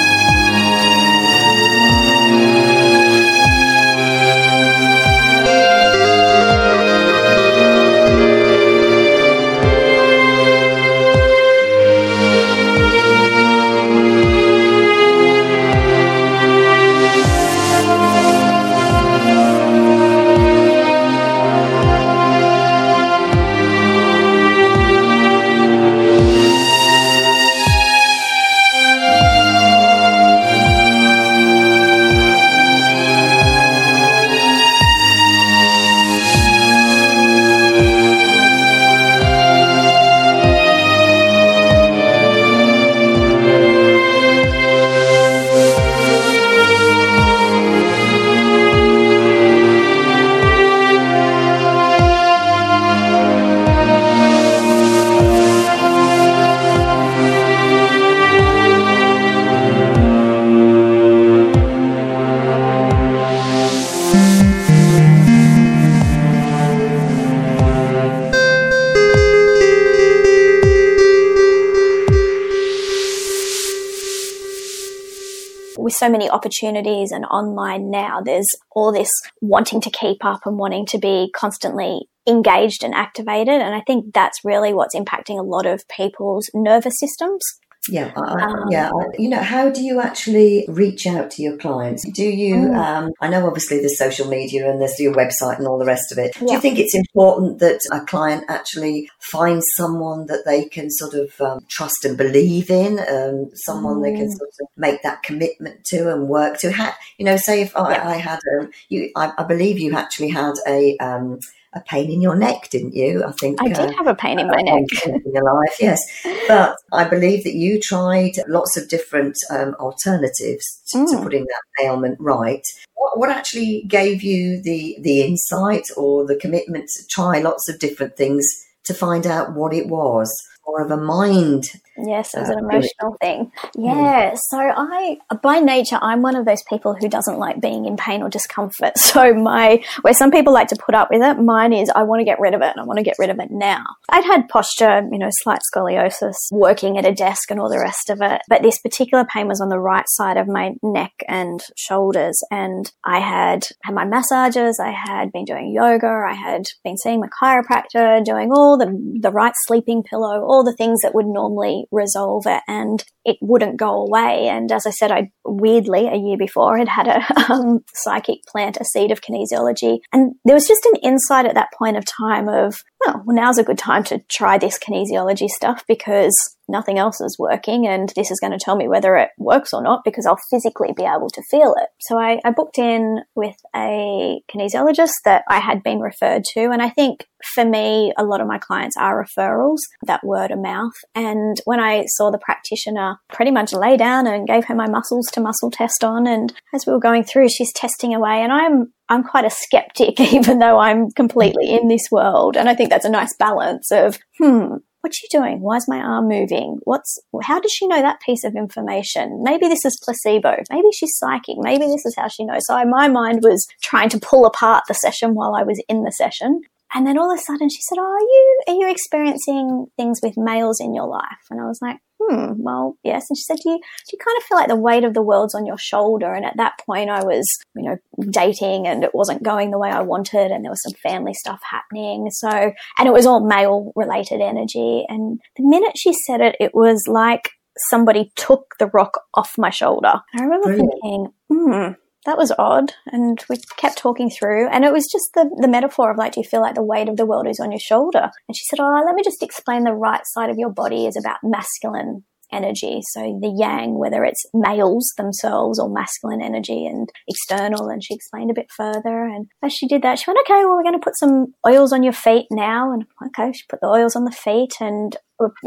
So 76.07 76.11
many 76.11 76.29
opportunities 76.29 77.11
and 77.11 77.25
online 77.25 77.89
now, 77.89 78.21
there's 78.21 78.47
all 78.71 78.93
this 78.93 79.09
wanting 79.41 79.81
to 79.81 79.89
keep 79.89 80.23
up 80.23 80.41
and 80.45 80.57
wanting 80.57 80.85
to 80.87 80.97
be 80.97 81.29
constantly 81.35 82.07
engaged 82.27 82.83
and 82.83 82.93
activated. 82.93 83.61
And 83.61 83.75
I 83.75 83.81
think 83.85 84.13
that's 84.13 84.39
really 84.43 84.73
what's 84.73 84.95
impacting 84.95 85.39
a 85.39 85.43
lot 85.43 85.65
of 85.65 85.87
people's 85.89 86.49
nervous 86.53 86.93
systems. 86.99 87.43
Yeah, 87.89 88.11
I, 88.15 88.43
um, 88.43 88.65
yeah. 88.69 88.89
You 89.17 89.29
know, 89.29 89.41
how 89.41 89.69
do 89.69 89.81
you 89.81 90.01
actually 90.01 90.65
reach 90.67 91.07
out 91.07 91.31
to 91.31 91.41
your 91.41 91.57
clients? 91.57 92.09
Do 92.11 92.23
you? 92.23 92.55
Mm. 92.55 92.77
Um, 92.77 93.11
I 93.21 93.29
know, 93.29 93.45
obviously, 93.47 93.79
there's 93.79 93.97
social 93.97 94.27
media 94.27 94.69
and 94.69 94.81
there's 94.81 94.99
your 94.99 95.13
website 95.13 95.57
and 95.57 95.67
all 95.67 95.77
the 95.77 95.85
rest 95.85 96.11
of 96.11 96.17
it. 96.17 96.35
Yeah. 96.35 96.47
Do 96.47 96.53
you 96.53 96.59
think 96.59 96.79
it's 96.79 96.95
important 96.95 97.59
that 97.59 97.79
a 97.91 98.01
client 98.01 98.45
actually 98.49 99.09
finds 99.19 99.65
someone 99.75 100.25
that 100.27 100.45
they 100.45 100.65
can 100.65 100.89
sort 100.89 101.13
of 101.13 101.39
um, 101.41 101.59
trust 101.69 102.05
and 102.05 102.17
believe 102.17 102.69
in, 102.69 102.99
um, 102.99 103.49
someone 103.53 103.97
mm. 103.97 104.03
they 104.03 104.15
can 104.15 104.27
mm. 104.27 104.37
sort 104.37 104.49
of 104.61 104.67
make 104.77 105.01
that 105.03 105.23
commitment 105.23 105.83
to 105.85 106.11
and 106.11 106.27
work 106.27 106.57
to? 106.59 106.71
How, 106.71 106.93
you 107.17 107.25
know, 107.25 107.37
say 107.37 107.61
if 107.61 107.75
I, 107.75 107.91
yeah. 107.91 108.09
I 108.09 108.15
had 108.17 108.39
a, 108.39 108.67
you, 108.89 109.11
I, 109.15 109.31
I, 109.37 109.43
believe 109.43 109.79
you 109.79 109.95
actually 109.95 110.29
had 110.29 110.53
a 110.67 110.97
um, 110.97 111.39
a 111.77 111.83
pain 111.87 112.11
in 112.11 112.21
your 112.21 112.35
neck, 112.35 112.69
didn't 112.69 112.93
you? 112.93 113.23
I 113.23 113.31
think 113.31 113.61
I 113.61 113.67
did 113.67 113.77
uh, 113.77 113.93
have 113.93 114.07
a 114.07 114.15
pain 114.15 114.39
in 114.39 114.47
my 114.47 114.61
neck 114.61 114.83
in 115.05 115.21
your 115.33 115.43
life, 115.43 115.77
yes. 115.79 116.01
But 116.47 116.75
I 116.91 117.03
believe 117.03 117.43
that 117.43 117.55
you 117.55 117.79
tried 117.79 118.33
lots 118.47 118.77
of 118.77 118.89
different 118.89 119.37
um, 119.49 119.75
alternatives 119.79 120.81
to, 120.87 120.99
mm. 120.99 121.11
to, 121.11 121.23
putting 121.23 121.45
that 121.45 121.85
ailment 121.85 122.17
right. 122.19 122.63
What, 122.95 123.19
what, 123.19 123.29
actually 123.29 123.85
gave 123.87 124.23
you 124.23 124.61
the 124.61 124.97
the 125.01 125.21
insight 125.21 125.87
or 125.95 126.25
the 126.25 126.35
commitment 126.35 126.89
to 126.89 127.07
try 127.09 127.39
lots 127.39 127.69
of 127.69 127.79
different 127.79 128.17
things 128.17 128.45
to 128.85 128.93
find 128.93 129.27
out 129.27 129.53
what 129.53 129.73
it 129.73 129.87
was? 129.87 130.29
More 130.65 130.81
of 130.81 130.91
a 130.91 130.97
mind 130.97 131.65
Yes, 132.05 132.33
it 132.33 132.41
was 132.41 132.49
uh, 132.49 132.53
an 132.53 132.59
emotional 132.59 133.17
thing. 133.19 133.51
Hmm. 133.75 133.85
Yeah. 133.85 134.35
So 134.35 134.57
I, 134.59 135.17
by 135.41 135.59
nature, 135.59 135.97
I'm 136.01 136.21
one 136.21 136.35
of 136.35 136.45
those 136.45 136.63
people 136.63 136.95
who 136.95 137.09
doesn't 137.09 137.37
like 137.37 137.61
being 137.61 137.85
in 137.85 137.97
pain 137.97 138.21
or 138.21 138.29
discomfort. 138.29 138.93
So 139.17 139.33
my, 139.33 139.83
where 140.01 140.13
some 140.13 140.31
people 140.31 140.53
like 140.53 140.67
to 140.67 140.75
put 140.75 140.93
up 140.93 141.09
with 141.09 141.23
it, 141.23 141.41
mine 141.41 141.73
is 141.73 141.89
I 141.89 142.03
want 142.03 142.19
to 142.19 142.25
get 142.25 142.39
rid 142.39 142.53
of 142.53 142.61
it 142.61 142.71
and 142.71 142.79
I 142.79 142.83
want 142.83 142.97
to 142.97 143.03
get 143.03 143.15
rid 143.17 143.29
of 143.29 143.39
it 143.39 143.49
now. 143.49 143.83
I'd 144.09 144.25
had 144.25 144.47
posture, 144.49 145.07
you 145.11 145.17
know, 145.17 145.29
slight 145.41 145.61
scoliosis, 145.73 146.35
working 146.51 146.97
at 146.97 147.05
a 147.05 147.13
desk 147.13 147.49
and 147.49 147.59
all 147.59 147.69
the 147.69 147.79
rest 147.79 148.09
of 148.09 148.21
it. 148.21 148.41
But 148.47 148.61
this 148.61 148.79
particular 148.79 149.25
pain 149.25 149.47
was 149.47 149.61
on 149.61 149.69
the 149.69 149.79
right 149.79 150.03
side 150.09 150.37
of 150.37 150.47
my 150.47 150.73
neck 150.83 151.13
and 151.27 151.61
shoulders. 151.75 152.39
And 152.51 152.91
I 153.03 153.19
had 153.19 153.65
had 153.83 153.93
my 153.93 154.05
massages. 154.05 154.79
I 154.79 154.91
had 154.91 155.31
been 155.31 155.45
doing 155.45 155.73
yoga. 155.73 156.07
I 156.07 156.33
had 156.33 156.65
been 156.83 156.97
seeing 156.97 157.21
my 157.21 157.29
chiropractor, 157.41 158.23
doing 158.23 158.51
all 158.51 158.77
the, 158.77 158.87
the 159.21 159.31
right 159.31 159.53
sleeping 159.65 160.03
pillow, 160.03 160.43
all 160.43 160.63
the 160.63 160.75
things 160.75 161.01
that 161.01 161.15
would 161.15 161.25
normally 161.25 161.85
resolve 161.91 162.45
it 162.45 162.61
and 162.67 163.03
it 163.25 163.37
wouldn't 163.41 163.77
go 163.77 164.05
away. 164.05 164.47
And 164.47 164.71
as 164.71 164.85
I 164.85 164.91
said, 164.91 165.11
I 165.11 165.31
weirdly 165.45 166.07
a 166.07 166.15
year 166.15 166.37
before 166.37 166.77
had 166.77 166.87
had 166.87 167.07
a 167.07 167.51
um, 167.51 167.79
psychic 167.93 168.39
plant 168.47 168.77
a 168.79 168.85
seed 168.85 169.11
of 169.11 169.21
kinesiology. 169.21 169.99
And 170.13 170.35
there 170.45 170.55
was 170.55 170.67
just 170.67 170.85
an 170.85 170.99
insight 171.03 171.45
at 171.45 171.55
that 171.55 171.69
point 171.77 171.97
of 171.97 172.05
time 172.05 172.47
of, 172.47 172.81
well, 173.05 173.23
now's 173.27 173.57
a 173.57 173.63
good 173.63 173.77
time 173.77 174.03
to 174.05 174.19
try 174.29 174.57
this 174.57 174.79
kinesiology 174.79 175.47
stuff 175.47 175.83
because 175.87 176.35
nothing 176.69 176.97
else 176.97 177.21
is 177.21 177.37
working 177.39 177.87
and 177.87 178.11
this 178.15 178.29
is 178.29 178.39
going 178.39 178.51
to 178.51 178.59
tell 178.59 178.75
me 178.75 178.87
whether 178.87 179.15
it 179.15 179.29
works 179.37 179.73
or 179.73 179.81
not 179.81 180.03
because 180.03 180.25
I'll 180.25 180.39
physically 180.49 180.93
be 180.95 181.03
able 181.03 181.29
to 181.29 181.41
feel 181.49 181.75
it. 181.77 181.89
So 182.01 182.17
I, 182.17 182.39
I 182.43 182.51
booked 182.51 182.77
in 182.77 183.21
with 183.35 183.55
a 183.75 184.41
kinesiologist 184.53 185.13
that 185.25 185.43
I 185.47 185.59
had 185.59 185.83
been 185.83 185.99
referred 185.99 186.43
to. 186.53 186.71
And 186.71 186.81
I 186.81 186.89
think 186.89 187.27
for 187.53 187.63
me, 187.63 188.13
a 188.17 188.25
lot 188.25 188.41
of 188.41 188.47
my 188.47 188.57
clients 188.57 188.97
are 188.97 189.23
referrals, 189.23 189.79
that 190.05 190.25
word 190.25 190.51
of 190.51 190.59
mouth. 190.59 190.93
And 191.15 191.57
when 191.65 191.79
I 191.79 192.05
saw 192.07 192.31
the 192.31 192.39
practitioner 192.39 193.17
pretty 193.29 193.51
much 193.51 193.73
lay 193.73 193.95
down 193.95 194.27
and 194.27 194.47
gave 194.47 194.65
her 194.65 194.75
my 194.75 194.89
muscles 194.89 195.27
to 195.33 195.39
muscle 195.39 195.71
test 195.71 196.03
on, 196.03 196.27
and 196.27 196.53
as 196.73 196.85
we 196.85 196.93
were 196.93 196.99
going 196.99 197.23
through, 197.23 197.49
she's 197.49 197.71
testing 197.71 198.13
away 198.13 198.41
and 198.41 198.51
I'm 198.51 198.91
I'm 199.09 199.23
quite 199.23 199.45
a 199.45 199.49
skeptic, 199.49 200.19
even 200.33 200.59
though 200.59 200.79
I'm 200.79 201.11
completely 201.11 201.69
in 201.69 201.87
this 201.87 202.07
world. 202.11 202.57
And 202.57 202.69
I 202.69 202.75
think 202.75 202.89
that's 202.89 203.05
a 203.05 203.09
nice 203.09 203.33
balance 203.35 203.91
of, 203.91 204.19
hmm, 204.37 204.75
what's 205.01 205.17
she 205.17 205.27
doing? 205.29 205.61
Why 205.61 205.77
is 205.77 205.87
my 205.87 205.99
arm 205.99 206.27
moving? 206.27 206.79
What's, 206.83 207.19
how 207.43 207.59
does 207.59 207.71
she 207.71 207.87
know 207.87 208.01
that 208.01 208.21
piece 208.21 208.43
of 208.43 208.55
information? 208.55 209.41
Maybe 209.43 209.67
this 209.67 209.85
is 209.85 209.99
placebo. 210.03 210.57
Maybe 210.69 210.91
she's 210.93 211.17
psychic. 211.17 211.55
Maybe 211.57 211.85
this 211.85 212.05
is 212.05 212.15
how 212.17 212.27
she 212.27 212.45
knows. 212.45 212.65
So 212.65 212.83
my 212.85 213.07
mind 213.07 213.39
was 213.43 213.67
trying 213.81 214.09
to 214.09 214.19
pull 214.19 214.45
apart 214.45 214.83
the 214.87 214.93
session 214.93 215.33
while 215.33 215.55
I 215.55 215.63
was 215.63 215.81
in 215.87 216.03
the 216.03 216.11
session. 216.11 216.61
And 216.93 217.05
then 217.05 217.17
all 217.17 217.31
of 217.31 217.39
a 217.39 217.41
sudden 217.41 217.69
she 217.69 217.81
said, 217.81 217.97
Oh, 217.99 218.01
are 218.01 218.19
you, 218.19 218.61
are 218.67 218.73
you 218.85 218.91
experiencing 218.91 219.87
things 219.97 220.19
with 220.23 220.37
males 220.37 220.79
in 220.79 220.93
your 220.93 221.07
life? 221.07 221.45
And 221.49 221.59
I 221.59 221.65
was 221.65 221.79
like, 221.81 221.97
hmm, 222.27 222.53
well, 222.57 222.97
yes. 223.03 223.29
And 223.29 223.37
she 223.37 223.43
said, 223.43 223.57
do 223.63 223.69
you, 223.69 223.77
do 223.77 224.11
you 224.13 224.17
kind 224.17 224.37
of 224.37 224.43
feel 224.43 224.57
like 224.57 224.67
the 224.67 224.75
weight 224.75 225.03
of 225.03 225.13
the 225.13 225.21
world's 225.21 225.55
on 225.55 225.65
your 225.65 225.77
shoulder? 225.77 226.33
And 226.33 226.45
at 226.45 226.57
that 226.57 226.79
point 226.85 227.09
I 227.09 227.23
was, 227.23 227.47
you 227.75 227.83
know, 227.83 227.97
dating 228.29 228.87
and 228.87 229.03
it 229.03 229.13
wasn't 229.13 229.43
going 229.43 229.71
the 229.71 229.77
way 229.77 229.89
I 229.89 230.01
wanted 230.01 230.51
and 230.51 230.63
there 230.63 230.71
was 230.71 230.83
some 230.83 230.93
family 231.03 231.33
stuff 231.33 231.61
happening. 231.69 232.29
So, 232.31 232.49
and 232.49 233.07
it 233.07 233.13
was 233.13 233.25
all 233.25 233.45
male 233.45 233.91
related 233.95 234.41
energy. 234.41 235.05
And 235.07 235.39
the 235.55 235.63
minute 235.67 235.97
she 235.97 236.13
said 236.13 236.41
it, 236.41 236.55
it 236.59 236.73
was 236.73 237.05
like 237.07 237.51
somebody 237.89 238.31
took 238.35 238.75
the 238.79 238.87
rock 238.87 239.19
off 239.33 239.57
my 239.57 239.69
shoulder. 239.69 240.21
I 240.35 240.41
remember 240.41 240.67
Brilliant. 240.67 240.91
thinking, 241.01 241.33
hmm, 241.49 241.91
that 242.27 242.37
was 242.37 242.53
odd. 242.59 242.93
And 243.07 243.43
we 243.49 243.57
kept 243.77 243.97
talking 243.97 244.29
through, 244.29 244.67
and 244.67 244.85
it 244.85 244.93
was 244.93 245.07
just 245.11 245.29
the, 245.33 245.49
the 245.59 245.67
metaphor 245.67 246.11
of 246.11 246.17
like, 246.17 246.33
do 246.33 246.41
you 246.41 246.47
feel 246.47 246.61
like 246.61 246.75
the 246.75 246.83
weight 246.83 247.09
of 247.09 247.17
the 247.17 247.25
world 247.25 247.47
is 247.47 247.59
on 247.59 247.71
your 247.71 247.79
shoulder? 247.79 248.29
And 248.47 248.55
she 248.55 248.65
said, 248.65 248.79
Oh, 248.79 249.03
let 249.05 249.15
me 249.15 249.23
just 249.23 249.41
explain 249.41 249.83
the 249.83 249.93
right 249.93 250.21
side 250.25 250.49
of 250.49 250.57
your 250.57 250.69
body 250.69 251.07
is 251.07 251.17
about 251.17 251.37
masculine 251.41 252.23
energy. 252.51 253.01
So 253.11 253.21
the 253.41 253.53
yang, 253.57 253.97
whether 253.97 254.23
it's 254.23 254.45
males 254.53 255.13
themselves 255.17 255.79
or 255.79 255.89
masculine 255.89 256.41
energy 256.41 256.85
and 256.85 257.09
external. 257.27 257.89
And 257.89 258.03
she 258.03 258.13
explained 258.13 258.51
a 258.51 258.55
bit 258.55 258.67
further. 258.75 259.25
And 259.25 259.47
as 259.63 259.73
she 259.73 259.87
did 259.87 260.01
that, 260.03 260.19
she 260.19 260.29
went, 260.29 260.39
okay, 260.41 260.65
well, 260.65 260.75
we're 260.75 260.83
going 260.83 260.99
to 260.99 261.03
put 261.03 261.17
some 261.17 261.53
oils 261.65 261.91
on 261.91 262.03
your 262.03 262.13
feet 262.13 262.47
now. 262.51 262.93
And 262.93 263.05
okay, 263.27 263.51
she 263.53 263.65
put 263.69 263.81
the 263.81 263.87
oils 263.87 264.15
on 264.15 264.25
the 264.25 264.31
feet 264.31 264.75
and 264.79 265.15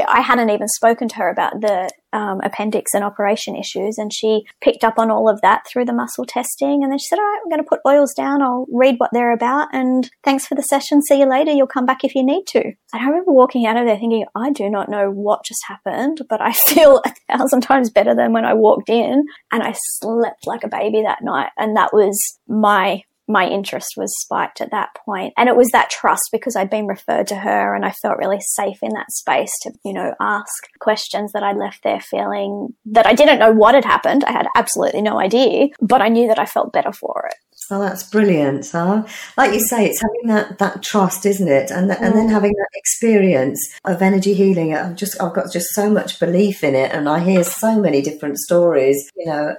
I 0.09 0.21
hadn't 0.21 0.51
even 0.51 0.69
spoken 0.69 1.09
to 1.09 1.17
her 1.17 1.31
about 1.31 1.61
the 1.61 1.91
um, 2.13 2.41
appendix 2.43 2.93
and 2.93 3.05
operation 3.05 3.55
issues, 3.55 3.99
and 3.99 4.13
she 4.13 4.45
picked 4.61 4.83
up 4.83 4.99
on 4.99 5.11
all 5.11 5.29
of 5.29 5.41
that 5.43 5.67
through 5.67 5.85
the 5.85 5.93
muscle 5.93 6.25
testing. 6.27 6.83
And 6.83 6.91
then 6.91 6.99
she 6.99 7.07
said, 7.07 7.19
"All 7.19 7.25
right, 7.25 7.41
I'm 7.43 7.49
going 7.49 7.63
to 7.63 7.69
put 7.69 7.81
oils 7.87 8.13
down. 8.15 8.43
I'll 8.43 8.67
read 8.73 8.97
what 8.99 9.11
they're 9.13 9.33
about, 9.33 9.69
and 9.73 10.11
thanks 10.25 10.47
for 10.47 10.55
the 10.55 10.63
session. 10.63 11.03
See 11.03 11.21
you 11.21 11.27
later. 11.27 11.53
You'll 11.53 11.67
come 11.67 11.87
back 11.87 12.05
if 12.05 12.15
you 12.15 12.25
need 12.25 12.47
to." 12.49 12.61
And 12.63 12.77
I 12.93 13.07
remember 13.07 13.33
walking 13.33 13.67
out 13.67 13.77
of 13.77 13.87
there 13.87 13.99
thinking, 13.99 14.25
"I 14.35 14.51
do 14.51 14.69
not 14.69 14.89
know 14.89 15.11
what 15.11 15.45
just 15.45 15.63
happened, 15.69 16.23
but 16.29 16.41
I 16.41 16.53
feel 16.69 17.01
a 17.05 17.15
thousand 17.37 17.61
times 17.63 17.91
better 17.91 18.15
than 18.15 18.33
when 18.33 18.45
I 18.45 18.55
walked 18.55 18.89
in." 18.89 19.25
And 19.53 19.63
I 19.63 19.75
slept 19.99 20.47
like 20.47 20.65
a 20.65 20.69
baby 20.69 21.03
that 21.03 21.23
night, 21.23 21.51
and 21.57 21.77
that 21.77 21.93
was 21.93 22.39
my 22.49 23.05
my 23.31 23.47
interest 23.49 23.95
was 23.97 24.15
spiked 24.21 24.61
at 24.61 24.71
that 24.73 24.91
point. 24.95 25.33
And 25.37 25.49
it 25.49 25.57
was 25.57 25.71
that 25.71 25.91
trust 25.91 26.29
because 26.33 26.57
I'd 26.57 26.71
been 26.71 26.87
referred 26.87 27.29
to 27.29 27.37
her 27.37 27.75
and 27.75 27.85
I 27.85 27.93
felt 27.93 28.19
really 28.19 28.41
safe 28.41 28.79
in 28.83 28.93
that 28.95 29.11
space 29.11 29.53
to, 29.63 29.73
you 29.85 29.93
know, 29.93 30.15
ask 30.21 30.53
questions 30.81 31.33
that 31.33 31.43
I 31.43 31.53
left 31.53 31.83
there 31.85 32.01
feeling 32.01 32.75
that 32.87 33.07
I 33.07 33.15
didn't 33.15 33.39
know 33.39 33.53
what 33.53 33.75
had 33.75 33.85
happened. 33.85 34.25
I 34.25 34.33
had 34.33 34.49
absolutely 34.57 35.03
no 35.03 35.19
idea, 35.21 35.69
but 35.81 36.03
I 36.03 36.09
knew 36.09 36.27
that 36.29 36.39
I 36.39 36.47
felt 36.47 36.73
better 36.73 36.93
for 36.93 37.29
it. 37.31 37.37
Oh, 37.71 37.81
that's 37.81 38.03
brilliant. 38.03 38.69
Huh? 38.71 39.05
Like 39.37 39.53
you 39.53 39.61
say, 39.61 39.87
it's 39.87 40.03
having 40.03 40.27
that, 40.27 40.59
that 40.59 40.83
trust, 40.83 41.25
isn't 41.25 41.49
it? 41.49 41.71
And, 41.71 41.91
and 41.91 42.15
then 42.15 42.29
having 42.29 42.53
that 42.53 42.69
experience 42.75 43.61
of 43.85 44.03
energy 44.03 44.35
healing. 44.35 44.75
I've 44.75 44.97
just, 44.97 45.21
I've 45.21 45.35
got 45.35 45.53
just 45.53 45.71
so 45.75 45.89
much 45.89 46.19
belief 46.19 46.65
in 46.65 46.75
it. 46.75 46.93
And 46.93 47.09
I 47.09 47.21
hear 47.21 47.45
so 47.45 47.81
many 47.81 48.03
different 48.03 48.39
stories, 48.39 49.11
you 49.17 49.27
know, 49.27 49.55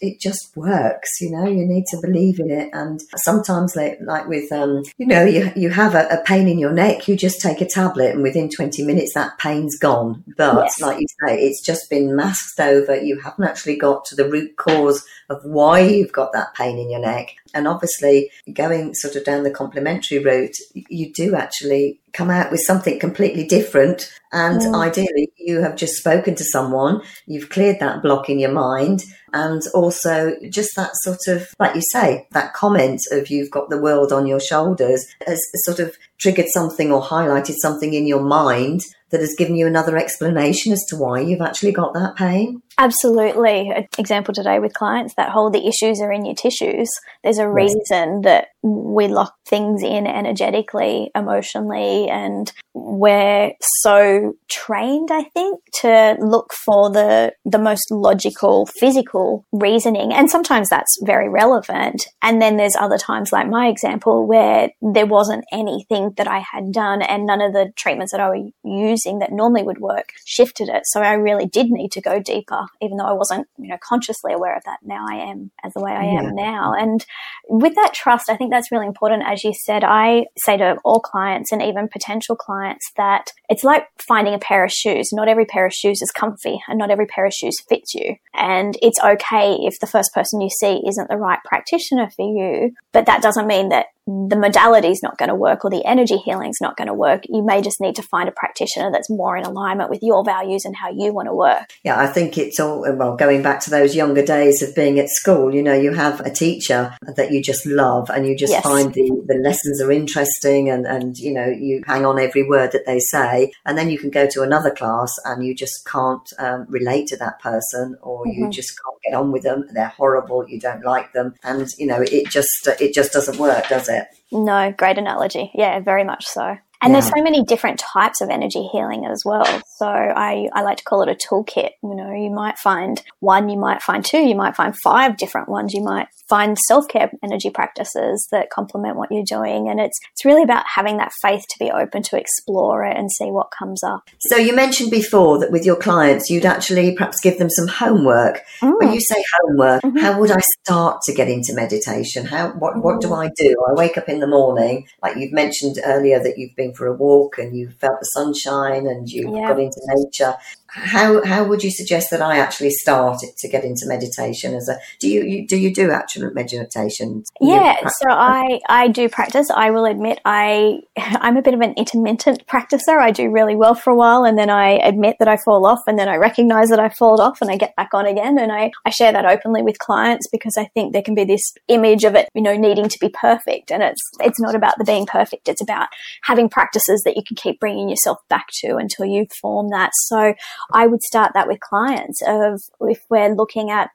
it 0.00 0.20
just 0.20 0.54
works, 0.56 1.20
you 1.20 1.30
know, 1.30 1.46
you 1.46 1.66
need 1.66 1.86
to 1.86 1.98
believe 2.02 2.38
in 2.38 2.50
it. 2.50 2.70
And 2.72 3.00
sometimes 3.16 3.76
like, 3.76 3.98
like 4.02 4.28
with, 4.28 4.52
um, 4.52 4.82
you 4.98 5.06
know, 5.06 5.24
you, 5.24 5.50
you 5.56 5.70
have 5.70 5.94
a, 5.94 6.06
a, 6.08 6.24
pain 6.24 6.48
in 6.48 6.58
your 6.58 6.72
neck, 6.72 7.06
you 7.06 7.16
just 7.16 7.40
take 7.40 7.60
a 7.60 7.68
tablet 7.68 8.14
and 8.14 8.22
within 8.22 8.48
20 8.48 8.82
minutes 8.82 9.14
that 9.14 9.38
pain's 9.38 9.78
gone. 9.78 10.24
But 10.36 10.64
yes. 10.64 10.80
like 10.80 11.00
you 11.00 11.06
say, 11.26 11.38
it's 11.38 11.62
just 11.62 11.90
been 11.90 12.16
masked 12.16 12.60
over. 12.60 12.96
You 12.96 13.20
haven't 13.20 13.44
actually 13.44 13.76
got 13.76 14.04
to 14.06 14.16
the 14.16 14.28
root 14.28 14.56
cause 14.56 15.04
of 15.28 15.44
why 15.44 15.80
you've 15.80 16.12
got 16.12 16.32
that 16.32 16.54
pain 16.54 16.78
in 16.78 16.90
your 16.90 17.00
neck. 17.00 17.34
And 17.54 17.66
obviously, 17.68 18.30
going 18.52 18.94
sort 18.94 19.16
of 19.16 19.24
down 19.24 19.44
the 19.44 19.50
complementary 19.50 20.18
route, 20.18 20.56
you 20.74 21.12
do 21.12 21.34
actually 21.34 22.00
come 22.12 22.30
out 22.30 22.50
with 22.50 22.60
something 22.60 22.98
completely 22.98 23.46
different. 23.46 24.12
And 24.32 24.60
yeah. 24.60 24.74
ideally, 24.74 25.30
you 25.38 25.60
have 25.60 25.76
just 25.76 25.96
spoken 25.96 26.34
to 26.34 26.44
someone, 26.44 27.02
you've 27.26 27.50
cleared 27.50 27.80
that 27.80 28.02
block 28.02 28.28
in 28.28 28.38
your 28.38 28.52
mind. 28.52 29.04
And 29.32 29.62
also, 29.74 30.36
just 30.48 30.76
that 30.76 30.92
sort 31.02 31.26
of, 31.26 31.48
like 31.58 31.74
you 31.74 31.82
say, 31.90 32.26
that 32.32 32.52
comment 32.52 33.00
of 33.10 33.28
you've 33.28 33.50
got 33.50 33.68
the 33.68 33.80
world 33.80 34.12
on 34.12 34.26
your 34.26 34.40
shoulders 34.40 35.06
has 35.26 35.40
sort 35.64 35.80
of 35.80 35.96
triggered 36.18 36.48
something 36.48 36.92
or 36.92 37.02
highlighted 37.02 37.54
something 37.54 37.94
in 37.94 38.06
your 38.06 38.22
mind 38.22 38.82
that 39.10 39.20
has 39.20 39.34
given 39.36 39.56
you 39.56 39.66
another 39.66 39.96
explanation 39.96 40.72
as 40.72 40.84
to 40.88 40.96
why 40.96 41.20
you've 41.20 41.40
actually 41.40 41.72
got 41.72 41.94
that 41.94 42.16
pain. 42.16 42.62
Absolutely. 42.76 43.70
An 43.70 43.86
example 43.98 44.34
today 44.34 44.58
with 44.58 44.74
clients 44.74 45.14
that 45.14 45.30
whole 45.30 45.50
the 45.50 45.66
issues 45.66 46.00
are 46.00 46.12
in 46.12 46.24
your 46.24 46.34
tissues. 46.34 46.90
There's 47.22 47.38
a 47.38 47.48
reason 47.48 48.22
that 48.22 48.48
we 48.62 49.06
lock 49.08 49.34
things 49.46 49.82
in 49.82 50.06
energetically, 50.06 51.10
emotionally, 51.14 52.08
and 52.08 52.50
we're 52.72 53.52
so 53.82 54.34
trained, 54.48 55.10
I 55.12 55.24
think, 55.24 55.60
to 55.82 56.16
look 56.18 56.52
for 56.52 56.90
the 56.90 57.32
the 57.44 57.58
most 57.58 57.90
logical 57.90 58.66
physical 58.66 59.44
reasoning. 59.52 60.12
And 60.12 60.28
sometimes 60.28 60.68
that's 60.68 60.98
very 61.04 61.28
relevant. 61.28 62.06
And 62.22 62.42
then 62.42 62.56
there's 62.56 62.76
other 62.76 62.98
times 62.98 63.32
like 63.32 63.48
my 63.48 63.68
example 63.68 64.26
where 64.26 64.70
there 64.82 65.06
wasn't 65.06 65.44
anything 65.52 66.14
that 66.16 66.26
I 66.26 66.38
had 66.40 66.72
done 66.72 67.02
and 67.02 67.26
none 67.26 67.40
of 67.40 67.52
the 67.52 67.72
treatments 67.76 68.12
that 68.12 68.20
I 68.20 68.30
was 68.30 68.50
using 68.64 69.20
that 69.20 69.32
normally 69.32 69.62
would 69.62 69.78
work 69.78 70.12
shifted 70.24 70.68
it. 70.68 70.82
So 70.86 71.02
I 71.02 71.12
really 71.12 71.46
did 71.46 71.70
need 71.70 71.92
to 71.92 72.00
go 72.00 72.18
deeper 72.18 72.63
even 72.80 72.96
though 72.96 73.04
I 73.04 73.12
wasn't, 73.12 73.46
you 73.58 73.68
know, 73.68 73.78
consciously 73.82 74.32
aware 74.32 74.56
of 74.56 74.64
that. 74.64 74.78
Now 74.82 75.04
I 75.08 75.16
am 75.16 75.50
as 75.62 75.72
the 75.74 75.80
way 75.80 75.92
I 75.92 76.04
yeah. 76.04 76.20
am 76.20 76.34
now. 76.34 76.74
And 76.74 77.04
with 77.48 77.74
that 77.76 77.94
trust, 77.94 78.28
I 78.28 78.36
think 78.36 78.50
that's 78.50 78.72
really 78.72 78.86
important. 78.86 79.24
As 79.26 79.44
you 79.44 79.52
said, 79.54 79.84
I 79.84 80.26
say 80.36 80.56
to 80.56 80.76
all 80.84 81.00
clients 81.00 81.52
and 81.52 81.62
even 81.62 81.88
potential 81.88 82.36
clients 82.36 82.90
that 82.96 83.30
it's 83.48 83.64
like 83.64 83.86
finding 83.98 84.34
a 84.34 84.38
pair 84.38 84.64
of 84.64 84.72
shoes. 84.72 85.10
Not 85.12 85.28
every 85.28 85.46
pair 85.46 85.66
of 85.66 85.72
shoes 85.72 86.02
is 86.02 86.10
comfy 86.10 86.60
and 86.68 86.78
not 86.78 86.90
every 86.90 87.06
pair 87.06 87.26
of 87.26 87.32
shoes 87.32 87.60
fits 87.68 87.94
you. 87.94 88.16
And 88.34 88.76
it's 88.82 89.00
okay 89.00 89.54
if 89.60 89.80
the 89.80 89.86
first 89.86 90.12
person 90.14 90.40
you 90.40 90.50
see 90.50 90.82
isn't 90.86 91.08
the 91.08 91.16
right 91.16 91.38
practitioner 91.44 92.10
for 92.10 92.26
you, 92.26 92.72
but 92.92 93.06
that 93.06 93.22
doesn't 93.22 93.46
mean 93.46 93.68
that 93.70 93.86
the 94.06 94.36
modality 94.36 94.88
is 94.88 95.02
not 95.02 95.16
going 95.16 95.30
to 95.30 95.34
work 95.34 95.64
or 95.64 95.70
the 95.70 95.84
energy 95.86 96.18
healing 96.18 96.50
is 96.50 96.58
not 96.60 96.76
going 96.76 96.88
to 96.88 96.94
work. 96.94 97.22
You 97.26 97.42
may 97.42 97.62
just 97.62 97.80
need 97.80 97.96
to 97.96 98.02
find 98.02 98.28
a 98.28 98.32
practitioner 98.32 98.92
that's 98.92 99.08
more 99.08 99.34
in 99.36 99.44
alignment 99.44 99.88
with 99.88 100.00
your 100.02 100.22
values 100.22 100.66
and 100.66 100.76
how 100.76 100.90
you 100.90 101.12
want 101.14 101.28
to 101.28 101.34
work. 101.34 101.72
Yeah, 101.84 101.98
I 101.98 102.06
think 102.06 102.36
it's 102.36 102.60
all, 102.60 102.80
well, 102.96 103.16
going 103.16 103.42
back 103.42 103.60
to 103.60 103.70
those 103.70 103.96
younger 103.96 104.22
days 104.22 104.62
of 104.62 104.74
being 104.74 104.98
at 104.98 105.08
school, 105.08 105.54
you 105.54 105.62
know, 105.62 105.72
you 105.72 105.94
have 105.94 106.20
a 106.20 106.30
teacher 106.30 106.94
that 107.16 107.32
you 107.32 107.42
just 107.42 107.64
love 107.64 108.10
and 108.10 108.26
you 108.26 108.36
just 108.36 108.52
yes. 108.52 108.62
find 108.62 108.92
the, 108.92 109.24
the 109.26 109.40
lessons 109.42 109.80
are 109.80 109.90
interesting 109.90 110.68
and, 110.68 110.86
and, 110.86 111.16
you 111.16 111.32
know, 111.32 111.46
you 111.46 111.82
hang 111.86 112.04
on 112.04 112.18
every 112.18 112.46
word 112.46 112.72
that 112.72 112.84
they 112.84 112.98
say. 112.98 113.52
And 113.64 113.78
then 113.78 113.88
you 113.88 113.98
can 113.98 114.10
go 114.10 114.28
to 114.28 114.42
another 114.42 114.70
class 114.70 115.14
and 115.24 115.42
you 115.42 115.54
just 115.54 115.86
can't 115.86 116.30
um, 116.38 116.66
relate 116.68 117.06
to 117.06 117.16
that 117.16 117.40
person 117.40 117.96
or 118.02 118.26
mm-hmm. 118.26 118.44
you 118.44 118.50
just 118.50 118.78
can't 118.84 119.00
get 119.02 119.18
on 119.18 119.32
with 119.32 119.44
them. 119.44 119.64
They're 119.72 119.88
horrible. 119.88 120.46
You 120.46 120.60
don't 120.60 120.84
like 120.84 121.14
them. 121.14 121.34
And, 121.42 121.66
you 121.78 121.86
know, 121.86 122.02
it 122.02 122.28
just, 122.28 122.68
it 122.78 122.92
just 122.92 123.12
doesn't 123.12 123.38
work, 123.38 123.68
does 123.68 123.88
it? 123.88 123.93
It. 123.94 124.08
No, 124.32 124.72
great 124.76 124.98
analogy. 124.98 125.50
Yeah, 125.54 125.78
very 125.80 126.04
much 126.04 126.26
so. 126.26 126.58
And 126.82 126.92
yeah. 126.92 127.00
there's 127.00 127.12
so 127.14 127.22
many 127.22 127.42
different 127.42 127.78
types 127.78 128.20
of 128.20 128.28
energy 128.30 128.68
healing 128.72 129.06
as 129.06 129.22
well. 129.24 129.46
So 129.76 129.86
I, 129.86 130.48
I 130.52 130.62
like 130.62 130.78
to 130.78 130.84
call 130.84 131.02
it 131.02 131.08
a 131.08 131.14
toolkit. 131.14 131.70
You 131.82 131.94
know, 131.94 132.12
you 132.12 132.30
might 132.30 132.58
find 132.58 133.02
one, 133.20 133.48
you 133.48 133.58
might 133.58 133.82
find 133.82 134.04
two, 134.04 134.18
you 134.18 134.34
might 134.34 134.56
find 134.56 134.74
five 134.82 135.16
different 135.16 135.48
ones. 135.48 135.72
You 135.72 135.82
might 135.82 136.08
find 136.28 136.58
self-care 136.58 137.10
energy 137.22 137.50
practices 137.50 138.28
that 138.32 138.50
complement 138.50 138.96
what 138.96 139.10
you're 139.10 139.24
doing. 139.24 139.68
And 139.68 139.80
it's, 139.80 139.98
it's 140.12 140.24
really 140.24 140.42
about 140.42 140.64
having 140.66 140.96
that 140.98 141.12
faith 141.22 141.44
to 141.50 141.58
be 141.58 141.70
open 141.70 142.02
to 142.04 142.18
explore 142.18 142.84
it 142.84 142.96
and 142.96 143.10
see 143.10 143.30
what 143.30 143.50
comes 143.58 143.82
up. 143.82 144.08
So 144.20 144.36
you 144.36 144.54
mentioned 144.54 144.90
before 144.90 145.38
that 145.40 145.50
with 145.50 145.64
your 145.64 145.76
clients, 145.76 146.30
you'd 146.30 146.46
actually 146.46 146.94
perhaps 146.94 147.20
give 147.20 147.38
them 147.38 147.50
some 147.50 147.68
homework. 147.68 148.40
Mm. 148.60 148.78
When 148.78 148.92
you 148.92 149.00
say 149.00 149.22
homework, 149.40 149.82
mm-hmm. 149.82 149.98
how 149.98 150.18
would 150.18 150.30
I 150.30 150.40
start 150.62 151.02
to 151.02 151.14
get 151.14 151.28
into 151.28 151.54
meditation? 151.54 152.26
How, 152.26 152.52
what, 152.52 152.82
what 152.82 153.00
do 153.00 153.08
mm. 153.08 153.24
I 153.24 153.30
do? 153.36 153.54
I 153.68 153.74
wake 153.74 153.98
up 153.98 154.08
in 154.08 154.20
the 154.20 154.26
morning, 154.26 154.86
like 155.02 155.16
you've 155.16 155.32
mentioned 155.32 155.78
earlier 155.84 156.22
that 156.22 156.38
you've 156.38 156.56
been 156.56 156.63
for 156.72 156.86
a 156.86 156.94
walk 156.94 157.38
and 157.38 157.56
you 157.56 157.70
felt 157.80 157.98
the 158.00 158.06
sunshine 158.06 158.86
and 158.86 159.08
you 159.08 159.34
yeah. 159.34 159.48
got 159.48 159.60
into 159.60 159.80
nature 159.88 160.34
how 160.74 161.24
how 161.24 161.44
would 161.44 161.62
you 161.62 161.70
suggest 161.70 162.10
that 162.10 162.20
I 162.20 162.38
actually 162.38 162.70
start 162.70 163.20
to 163.38 163.48
get 163.48 163.64
into 163.64 163.86
meditation 163.86 164.54
as 164.54 164.68
a 164.68 164.76
do 164.98 165.08
you, 165.08 165.22
you 165.22 165.46
do 165.46 165.56
you 165.56 165.72
do 165.72 165.92
actual 165.92 166.30
meditation? 166.32 167.22
Yeah, 167.40 167.76
so 167.86 168.10
I 168.10 168.60
I 168.68 168.88
do 168.88 169.08
practice. 169.08 169.48
I 169.54 169.70
will 169.70 169.84
admit 169.84 170.20
I 170.24 170.80
I'm 170.96 171.36
a 171.36 171.42
bit 171.42 171.54
of 171.54 171.60
an 171.60 171.74
intermittent 171.74 172.46
practicer. 172.46 172.98
I 172.98 173.12
do 173.12 173.30
really 173.30 173.54
well 173.54 173.76
for 173.76 173.90
a 173.90 173.96
while 173.96 174.24
and 174.24 174.36
then 174.36 174.50
I 174.50 174.72
admit 174.72 175.16
that 175.20 175.28
I 175.28 175.36
fall 175.36 175.64
off 175.64 175.82
and 175.86 175.96
then 175.96 176.08
I 176.08 176.16
recognize 176.16 176.70
that 176.70 176.80
I 176.80 176.88
fall 176.88 177.20
off 177.20 177.38
and 177.40 177.50
I 177.50 177.56
get 177.56 177.76
back 177.76 177.90
on 177.94 178.06
again 178.06 178.36
and 178.38 178.50
I 178.50 178.72
I 178.84 178.90
share 178.90 179.12
that 179.12 179.24
openly 179.24 179.62
with 179.62 179.78
clients 179.78 180.26
because 180.32 180.56
I 180.58 180.64
think 180.74 180.92
there 180.92 181.02
can 181.02 181.14
be 181.14 181.24
this 181.24 181.54
image 181.68 182.02
of 182.02 182.16
it, 182.16 182.28
you 182.34 182.42
know, 182.42 182.56
needing 182.56 182.88
to 182.88 182.98
be 183.00 183.10
perfect 183.10 183.70
and 183.70 183.82
it's 183.82 184.02
it's 184.20 184.40
not 184.40 184.56
about 184.56 184.74
the 184.78 184.84
being 184.84 185.06
perfect. 185.06 185.48
It's 185.48 185.62
about 185.62 185.86
having 186.24 186.48
practices 186.54 187.02
that 187.02 187.16
you 187.16 187.22
can 187.26 187.36
keep 187.36 187.58
bringing 187.58 187.88
yourself 187.88 188.18
back 188.30 188.46
to 188.60 188.76
until 188.76 189.04
you 189.04 189.26
form 189.42 189.70
that. 189.70 189.90
So 189.94 190.34
I 190.72 190.86
would 190.86 191.02
start 191.02 191.32
that 191.34 191.48
with 191.48 191.58
clients 191.60 192.22
of 192.26 192.62
if 192.80 193.02
we're 193.10 193.34
looking 193.34 193.70
at, 193.70 193.90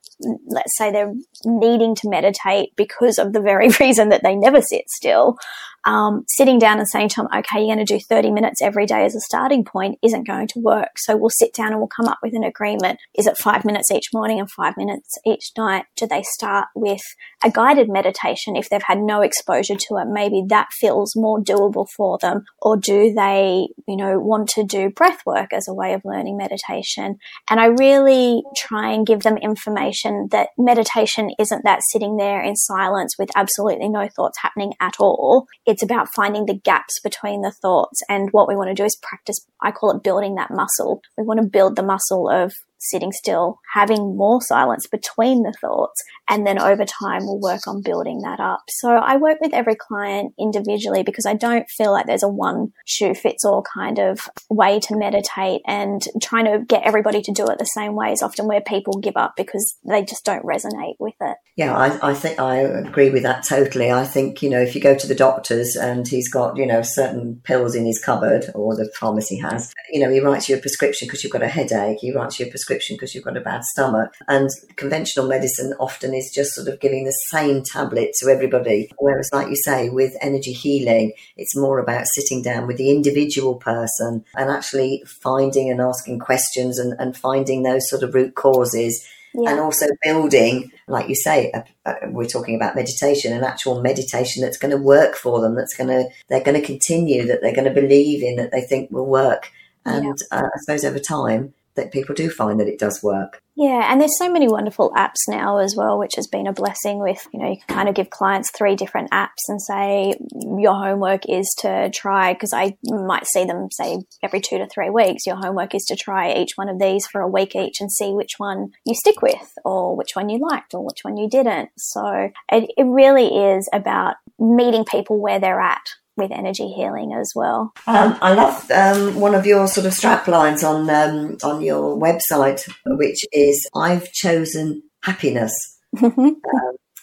let's 0.47 0.77
say 0.77 0.91
they're 0.91 1.13
needing 1.45 1.95
to 1.95 2.09
meditate 2.09 2.75
because 2.75 3.17
of 3.17 3.31
the 3.31 3.41
very 3.41 3.69
reason 3.79 4.09
that 4.09 4.23
they 4.23 4.35
never 4.35 4.61
sit 4.61 4.89
still 4.89 5.37
um, 5.85 6.23
sitting 6.27 6.59
down 6.59 6.79
and 6.79 6.87
saying 6.87 7.09
to 7.09 7.15
them, 7.17 7.27
okay, 7.33 7.59
you're 7.59 7.75
going 7.75 7.85
to 7.85 7.93
do 7.93 7.99
30 7.99 8.31
minutes 8.31 8.61
every 8.61 8.85
day 8.85 9.05
as 9.05 9.15
a 9.15 9.19
starting 9.21 9.63
point 9.63 9.97
isn't 10.03 10.27
going 10.27 10.47
to 10.47 10.59
work. 10.59 10.97
So 10.97 11.15
we'll 11.15 11.29
sit 11.29 11.53
down 11.53 11.69
and 11.69 11.77
we'll 11.77 11.87
come 11.87 12.07
up 12.07 12.19
with 12.21 12.33
an 12.33 12.43
agreement. 12.43 12.99
Is 13.17 13.27
it 13.27 13.37
five 13.37 13.65
minutes 13.65 13.91
each 13.91 14.09
morning 14.13 14.39
and 14.39 14.49
five 14.51 14.75
minutes 14.77 15.17
each 15.25 15.51
night? 15.57 15.85
Do 15.95 16.07
they 16.07 16.23
start 16.23 16.67
with 16.75 17.01
a 17.43 17.49
guided 17.49 17.89
meditation 17.89 18.55
if 18.55 18.69
they've 18.69 18.81
had 18.83 18.99
no 18.99 19.21
exposure 19.21 19.75
to 19.75 19.97
it? 19.97 20.07
Maybe 20.07 20.43
that 20.49 20.67
feels 20.73 21.15
more 21.15 21.39
doable 21.41 21.87
for 21.95 22.17
them. 22.17 22.43
Or 22.61 22.75
do 22.77 23.13
they, 23.13 23.69
you 23.87 23.95
know, 23.95 24.19
want 24.19 24.49
to 24.49 24.63
do 24.63 24.89
breath 24.89 25.25
work 25.25 25.53
as 25.53 25.67
a 25.67 25.73
way 25.73 25.93
of 25.93 26.01
learning 26.03 26.37
meditation? 26.37 27.17
And 27.49 27.59
I 27.59 27.67
really 27.67 28.43
try 28.57 28.91
and 28.91 29.07
give 29.07 29.21
them 29.21 29.37
information 29.37 30.27
that 30.31 30.49
meditation 30.57 31.31
isn't 31.39 31.63
that 31.63 31.81
sitting 31.91 32.17
there 32.17 32.41
in 32.41 32.55
silence 32.55 33.15
with 33.17 33.29
absolutely 33.35 33.89
no 33.89 34.09
thoughts 34.15 34.39
happening 34.41 34.73
at 34.79 34.95
all. 34.99 35.45
It's 35.65 35.83
about 35.83 36.09
finding 36.13 36.45
the 36.45 36.57
gaps 36.57 36.99
between 36.99 37.41
the 37.41 37.53
thoughts. 37.61 38.01
And 38.09 38.29
what 38.31 38.47
we 38.47 38.55
want 38.55 38.69
to 38.69 38.75
do 38.75 38.85
is 38.85 38.99
practice, 39.01 39.45
I 39.61 39.71
call 39.71 39.91
it 39.91 40.03
building 40.03 40.35
that 40.35 40.51
muscle. 40.51 41.01
We 41.17 41.23
want 41.23 41.39
to 41.39 41.47
build 41.47 41.75
the 41.75 41.83
muscle 41.83 42.29
of 42.29 42.53
sitting 42.79 43.11
still, 43.11 43.59
having 43.73 44.15
more 44.17 44.41
silence 44.41 44.87
between 44.87 45.43
the 45.43 45.53
thoughts, 45.59 46.01
and 46.27 46.47
then 46.47 46.59
over 46.59 46.85
time 46.85 47.25
we'll 47.25 47.39
work 47.39 47.67
on 47.67 47.81
building 47.83 48.21
that 48.21 48.39
up. 48.39 48.61
So 48.69 48.89
I 48.89 49.17
work 49.17 49.39
with 49.41 49.53
every 49.53 49.75
client 49.75 50.33
individually 50.39 51.03
because 51.03 51.25
I 51.25 51.33
don't 51.33 51.69
feel 51.69 51.91
like 51.91 52.05
there's 52.05 52.23
a 52.23 52.29
one 52.29 52.71
shoe 52.85 53.13
fits 53.13 53.43
all 53.43 53.63
kind 53.63 53.99
of 53.99 54.29
way 54.49 54.79
to 54.81 54.97
meditate 54.97 55.61
and 55.67 56.01
trying 56.21 56.45
to 56.45 56.63
get 56.65 56.83
everybody 56.83 57.21
to 57.21 57.31
do 57.31 57.45
it 57.47 57.59
the 57.59 57.65
same 57.65 57.95
way 57.95 58.11
is 58.11 58.23
often 58.23 58.47
where 58.47 58.61
people 58.61 58.93
give 58.99 59.17
up 59.17 59.33
because 59.35 59.75
they 59.87 60.03
just 60.03 60.23
don't 60.23 60.45
resonate 60.45 60.95
with 60.99 61.15
it. 61.21 61.37
Yeah, 61.57 61.75
I, 61.75 62.11
I 62.11 62.13
think 62.13 62.39
I 62.39 62.57
agree 62.57 63.09
with 63.09 63.23
that 63.23 63.43
totally. 63.43 63.91
I 63.91 64.05
think, 64.05 64.41
you 64.41 64.49
know, 64.49 64.61
if 64.61 64.75
you 64.75 64.81
go 64.81 64.95
to 64.95 65.07
the 65.07 65.15
doctor's 65.15 65.75
and 65.75 66.07
he's 66.07 66.31
got, 66.31 66.55
you 66.55 66.65
know, 66.65 66.81
certain 66.81 67.41
pills 67.43 67.75
in 67.75 67.85
his 67.85 68.01
cupboard 68.01 68.45
or 68.55 68.75
the 68.75 68.89
pharmacy 68.97 69.37
has, 69.39 69.73
you 69.91 69.99
know, 69.99 70.09
he 70.09 70.21
writes 70.21 70.47
you 70.47 70.55
a 70.55 70.59
prescription 70.59 71.07
because 71.07 71.23
you've 71.23 71.33
got 71.33 71.43
a 71.43 71.47
headache, 71.47 71.97
he 71.99 72.13
writes 72.13 72.39
you 72.39 72.45
a 72.45 72.49
prescription 72.49 72.68
prescription 72.69 72.95
because 72.95 73.15
you've 73.15 73.23
got 73.23 73.37
a 73.37 73.41
bad 73.41 73.63
stomach. 73.63 74.13
And 74.27 74.49
conventional 74.75 75.27
medicine 75.27 75.73
often 75.79 76.13
is 76.13 76.31
just 76.33 76.53
sort 76.53 76.67
of 76.67 76.79
giving 76.79 77.05
the 77.05 77.17
same 77.31 77.63
tablet 77.63 78.11
to 78.19 78.29
everybody. 78.29 78.91
Whereas, 78.97 79.29
like 79.33 79.49
you 79.49 79.55
say, 79.55 79.89
with 79.89 80.15
energy 80.21 80.53
healing, 80.53 81.13
it's 81.35 81.55
more 81.55 81.79
about 81.79 82.05
sitting 82.07 82.41
down 82.41 82.67
with 82.67 82.77
the 82.77 82.91
individual 82.91 83.55
person 83.55 84.23
and 84.35 84.49
actually 84.49 85.03
finding 85.05 85.69
and 85.69 85.81
asking 85.81 86.19
questions 86.19 86.77
and, 86.77 86.93
and 86.99 87.17
finding 87.17 87.63
those 87.63 87.89
sort 87.89 88.03
of 88.03 88.13
root 88.13 88.35
causes 88.35 89.07
yeah. 89.33 89.51
and 89.51 89.59
also 89.59 89.85
building, 90.03 90.71
like 90.87 91.09
you 91.09 91.15
say, 91.15 91.51
a, 91.51 91.63
a, 91.85 92.09
we're 92.09 92.25
talking 92.25 92.55
about 92.55 92.75
meditation, 92.75 93.33
an 93.33 93.43
actual 93.43 93.81
meditation 93.81 94.41
that's 94.41 94.57
going 94.57 94.71
to 94.71 94.77
work 94.77 95.15
for 95.15 95.41
them, 95.41 95.55
that's 95.55 95.75
going 95.75 95.89
to, 95.89 96.09
they're 96.27 96.43
going 96.43 96.59
to 96.59 96.65
continue, 96.65 97.25
that 97.25 97.41
they're 97.41 97.55
going 97.55 97.73
to 97.73 97.81
believe 97.81 98.23
in, 98.23 98.35
that 98.37 98.51
they 98.51 98.61
think 98.61 98.91
will 98.91 99.05
work. 99.05 99.51
And 99.85 100.19
yeah. 100.31 100.39
uh, 100.39 100.43
I 100.43 100.59
suppose 100.59 100.83
over 100.83 100.99
time, 100.99 101.53
that 101.75 101.91
people 101.91 102.15
do 102.15 102.29
find 102.29 102.59
that 102.59 102.67
it 102.67 102.79
does 102.79 103.01
work. 103.01 103.41
Yeah, 103.55 103.91
and 103.91 103.99
there's 103.99 104.17
so 104.17 104.31
many 104.31 104.47
wonderful 104.47 104.91
apps 104.91 105.27
now 105.27 105.57
as 105.57 105.75
well, 105.75 105.99
which 105.99 106.15
has 106.15 106.27
been 106.27 106.47
a 106.47 106.53
blessing. 106.53 106.99
With 106.99 107.27
you 107.33 107.39
know, 107.39 107.49
you 107.49 107.57
can 107.57 107.75
kind 107.75 107.89
of 107.89 107.95
give 107.95 108.09
clients 108.09 108.51
three 108.51 108.75
different 108.75 109.11
apps 109.11 109.49
and 109.49 109.61
say 109.61 110.13
your 110.57 110.75
homework 110.75 111.27
is 111.27 111.53
to 111.59 111.89
try 111.93 112.33
because 112.33 112.53
I 112.53 112.77
might 112.85 113.27
see 113.27 113.43
them 113.43 113.67
say 113.69 113.97
every 114.23 114.39
two 114.39 114.59
to 114.59 114.67
three 114.67 114.89
weeks. 114.89 115.25
Your 115.25 115.35
homework 115.35 115.75
is 115.75 115.83
to 115.85 115.97
try 115.97 116.33
each 116.33 116.51
one 116.55 116.69
of 116.69 116.79
these 116.79 117.05
for 117.05 117.19
a 117.19 117.27
week 117.27 117.53
each 117.55 117.81
and 117.81 117.91
see 117.91 118.13
which 118.13 118.35
one 118.37 118.71
you 118.85 118.95
stick 118.95 119.21
with, 119.21 119.51
or 119.65 119.95
which 119.95 120.15
one 120.15 120.29
you 120.29 120.39
liked, 120.39 120.73
or 120.73 120.85
which 120.85 121.03
one 121.03 121.17
you 121.17 121.29
didn't. 121.29 121.69
So 121.77 122.29
it, 122.51 122.71
it 122.77 122.85
really 122.85 123.27
is 123.27 123.67
about 123.73 124.15
meeting 124.39 124.85
people 124.85 125.19
where 125.19 125.39
they're 125.39 125.59
at 125.59 125.81
with 126.19 126.31
energy 126.31 126.67
healing 126.67 127.13
as 127.13 127.31
well. 127.35 127.71
Um, 127.87 128.17
I 128.21 128.33
love 128.33 128.69
um, 128.71 129.19
one 129.19 129.33
of 129.33 129.45
your 129.45 129.67
sort 129.67 129.87
of 129.87 129.93
strap 129.93 130.27
lines 130.27 130.63
on 130.63 130.89
um, 130.89 131.37
on 131.43 131.61
your 131.61 131.97
website, 131.97 132.69
which 132.85 133.25
is 133.31 133.67
"I've 133.75 134.11
chosen 134.11 134.83
happiness 135.03 135.53
because 135.93 136.13
um, 136.17 136.35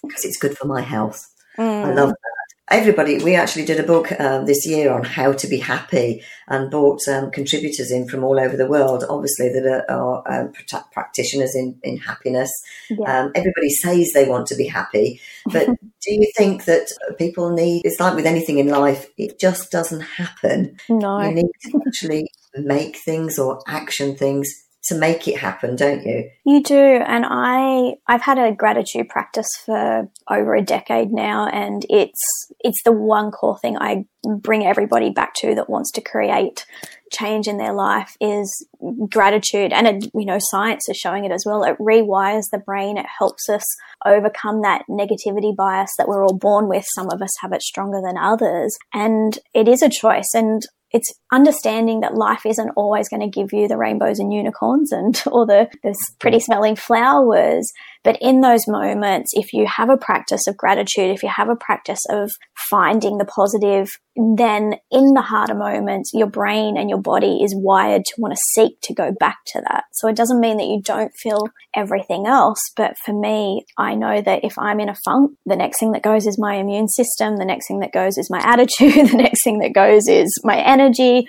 it's 0.04 0.38
good 0.38 0.56
for 0.56 0.66
my 0.66 0.82
health." 0.82 1.26
Mm. 1.58 1.86
I 1.86 1.92
love 1.94 2.10
that 2.10 2.35
everybody, 2.70 3.18
we 3.22 3.34
actually 3.34 3.64
did 3.64 3.78
a 3.78 3.84
book 3.84 4.12
um, 4.20 4.46
this 4.46 4.66
year 4.66 4.92
on 4.92 5.04
how 5.04 5.32
to 5.32 5.46
be 5.46 5.58
happy 5.58 6.22
and 6.48 6.70
brought 6.70 7.06
um, 7.08 7.30
contributors 7.30 7.90
in 7.90 8.08
from 8.08 8.24
all 8.24 8.40
over 8.40 8.56
the 8.56 8.66
world, 8.66 9.04
obviously, 9.08 9.48
that 9.48 9.84
are, 9.88 10.26
are 10.26 10.42
um, 10.42 10.52
practitioners 10.92 11.54
in, 11.54 11.78
in 11.82 11.96
happiness. 11.98 12.50
Yeah. 12.90 13.24
Um, 13.24 13.32
everybody 13.34 13.70
says 13.70 14.12
they 14.12 14.28
want 14.28 14.46
to 14.48 14.56
be 14.56 14.66
happy, 14.66 15.20
but 15.46 15.66
do 16.02 16.12
you 16.12 16.30
think 16.36 16.64
that 16.64 16.88
people 17.18 17.50
need, 17.50 17.82
it's 17.84 18.00
like 18.00 18.14
with 18.14 18.26
anything 18.26 18.58
in 18.58 18.68
life, 18.68 19.08
it 19.16 19.38
just 19.38 19.70
doesn't 19.70 20.02
happen. 20.02 20.76
No. 20.88 21.20
You 21.20 21.34
need 21.34 21.50
to 21.62 21.80
actually 21.86 22.28
make 22.54 22.96
things 22.96 23.38
or 23.38 23.60
action 23.66 24.16
things 24.16 24.66
to 24.86 24.94
make 24.94 25.26
it 25.26 25.36
happen, 25.36 25.74
don't 25.74 26.04
you? 26.06 26.30
You 26.44 26.62
do. 26.62 26.76
And 26.76 27.24
I, 27.28 27.94
I've 28.06 28.22
had 28.22 28.38
a 28.38 28.52
gratitude 28.52 29.08
practice 29.08 29.48
for 29.64 30.08
over 30.30 30.54
a 30.54 30.62
decade 30.62 31.10
now. 31.10 31.48
And 31.48 31.84
it's, 31.90 32.45
it's 32.60 32.82
the 32.84 32.92
one 32.92 33.30
core 33.30 33.58
thing 33.58 33.76
I 33.78 34.04
bring 34.38 34.66
everybody 34.66 35.10
back 35.10 35.34
to 35.34 35.54
that 35.54 35.70
wants 35.70 35.90
to 35.92 36.00
create 36.00 36.64
change 37.12 37.46
in 37.46 37.58
their 37.58 37.72
life 37.72 38.16
is 38.20 38.66
gratitude. 39.08 39.72
And 39.72 39.86
it, 39.86 40.04
you 40.14 40.24
know, 40.24 40.38
science 40.40 40.88
is 40.88 40.96
showing 40.96 41.24
it 41.24 41.32
as 41.32 41.44
well. 41.46 41.62
It 41.62 41.78
rewires 41.78 42.44
the 42.50 42.58
brain. 42.58 42.98
It 42.98 43.06
helps 43.18 43.48
us 43.48 43.64
overcome 44.04 44.62
that 44.62 44.82
negativity 44.90 45.54
bias 45.54 45.90
that 45.98 46.08
we're 46.08 46.24
all 46.24 46.36
born 46.36 46.68
with. 46.68 46.84
Some 46.94 47.08
of 47.12 47.22
us 47.22 47.30
have 47.40 47.52
it 47.52 47.62
stronger 47.62 48.00
than 48.04 48.16
others. 48.16 48.76
And 48.92 49.38
it 49.54 49.68
is 49.68 49.82
a 49.82 49.88
choice. 49.88 50.30
And 50.34 50.62
it's 50.92 51.12
understanding 51.32 52.00
that 52.00 52.14
life 52.14 52.46
isn't 52.46 52.70
always 52.76 53.08
going 53.08 53.20
to 53.20 53.28
give 53.28 53.52
you 53.52 53.68
the 53.68 53.76
rainbows 53.76 54.18
and 54.18 54.32
unicorns 54.32 54.92
and 54.92 55.20
all 55.30 55.46
the, 55.46 55.68
the 55.82 55.94
pretty 56.20 56.40
smelling 56.40 56.76
flowers. 56.76 57.70
But 58.06 58.18
in 58.20 58.40
those 58.40 58.68
moments, 58.68 59.32
if 59.34 59.52
you 59.52 59.66
have 59.66 59.90
a 59.90 59.96
practice 59.96 60.46
of 60.46 60.56
gratitude, 60.56 61.10
if 61.10 61.24
you 61.24 61.28
have 61.28 61.48
a 61.48 61.56
practice 61.56 62.04
of 62.08 62.30
finding 62.54 63.18
the 63.18 63.24
positive, 63.24 63.88
then 64.14 64.76
in 64.92 65.12
the 65.12 65.22
harder 65.22 65.56
moments, 65.56 66.12
your 66.14 66.28
brain 66.28 66.76
and 66.76 66.88
your 66.88 67.00
body 67.00 67.42
is 67.42 67.52
wired 67.56 68.04
to 68.04 68.14
want 68.18 68.32
to 68.32 68.40
seek 68.52 68.80
to 68.82 68.94
go 68.94 69.12
back 69.18 69.38
to 69.48 69.60
that. 69.68 69.84
So 69.92 70.08
it 70.08 70.14
doesn't 70.14 70.38
mean 70.38 70.56
that 70.58 70.66
you 70.66 70.80
don't 70.82 71.10
feel 71.16 71.48
everything 71.74 72.26
else. 72.26 72.60
But 72.76 72.94
for 73.04 73.12
me, 73.12 73.64
I 73.76 73.96
know 73.96 74.22
that 74.22 74.44
if 74.44 74.56
I'm 74.56 74.78
in 74.78 74.88
a 74.88 74.94
funk, 75.04 75.32
the 75.44 75.56
next 75.56 75.80
thing 75.80 75.90
that 75.92 76.02
goes 76.02 76.28
is 76.28 76.38
my 76.38 76.54
immune 76.54 76.88
system. 76.88 77.36
The 77.36 77.44
next 77.44 77.66
thing 77.66 77.80
that 77.80 77.92
goes 77.92 78.16
is 78.16 78.30
my 78.30 78.38
attitude. 78.42 79.08
the 79.10 79.16
next 79.16 79.42
thing 79.42 79.58
that 79.58 79.74
goes 79.74 80.08
is 80.08 80.32
my 80.44 80.58
energy. 80.58 81.28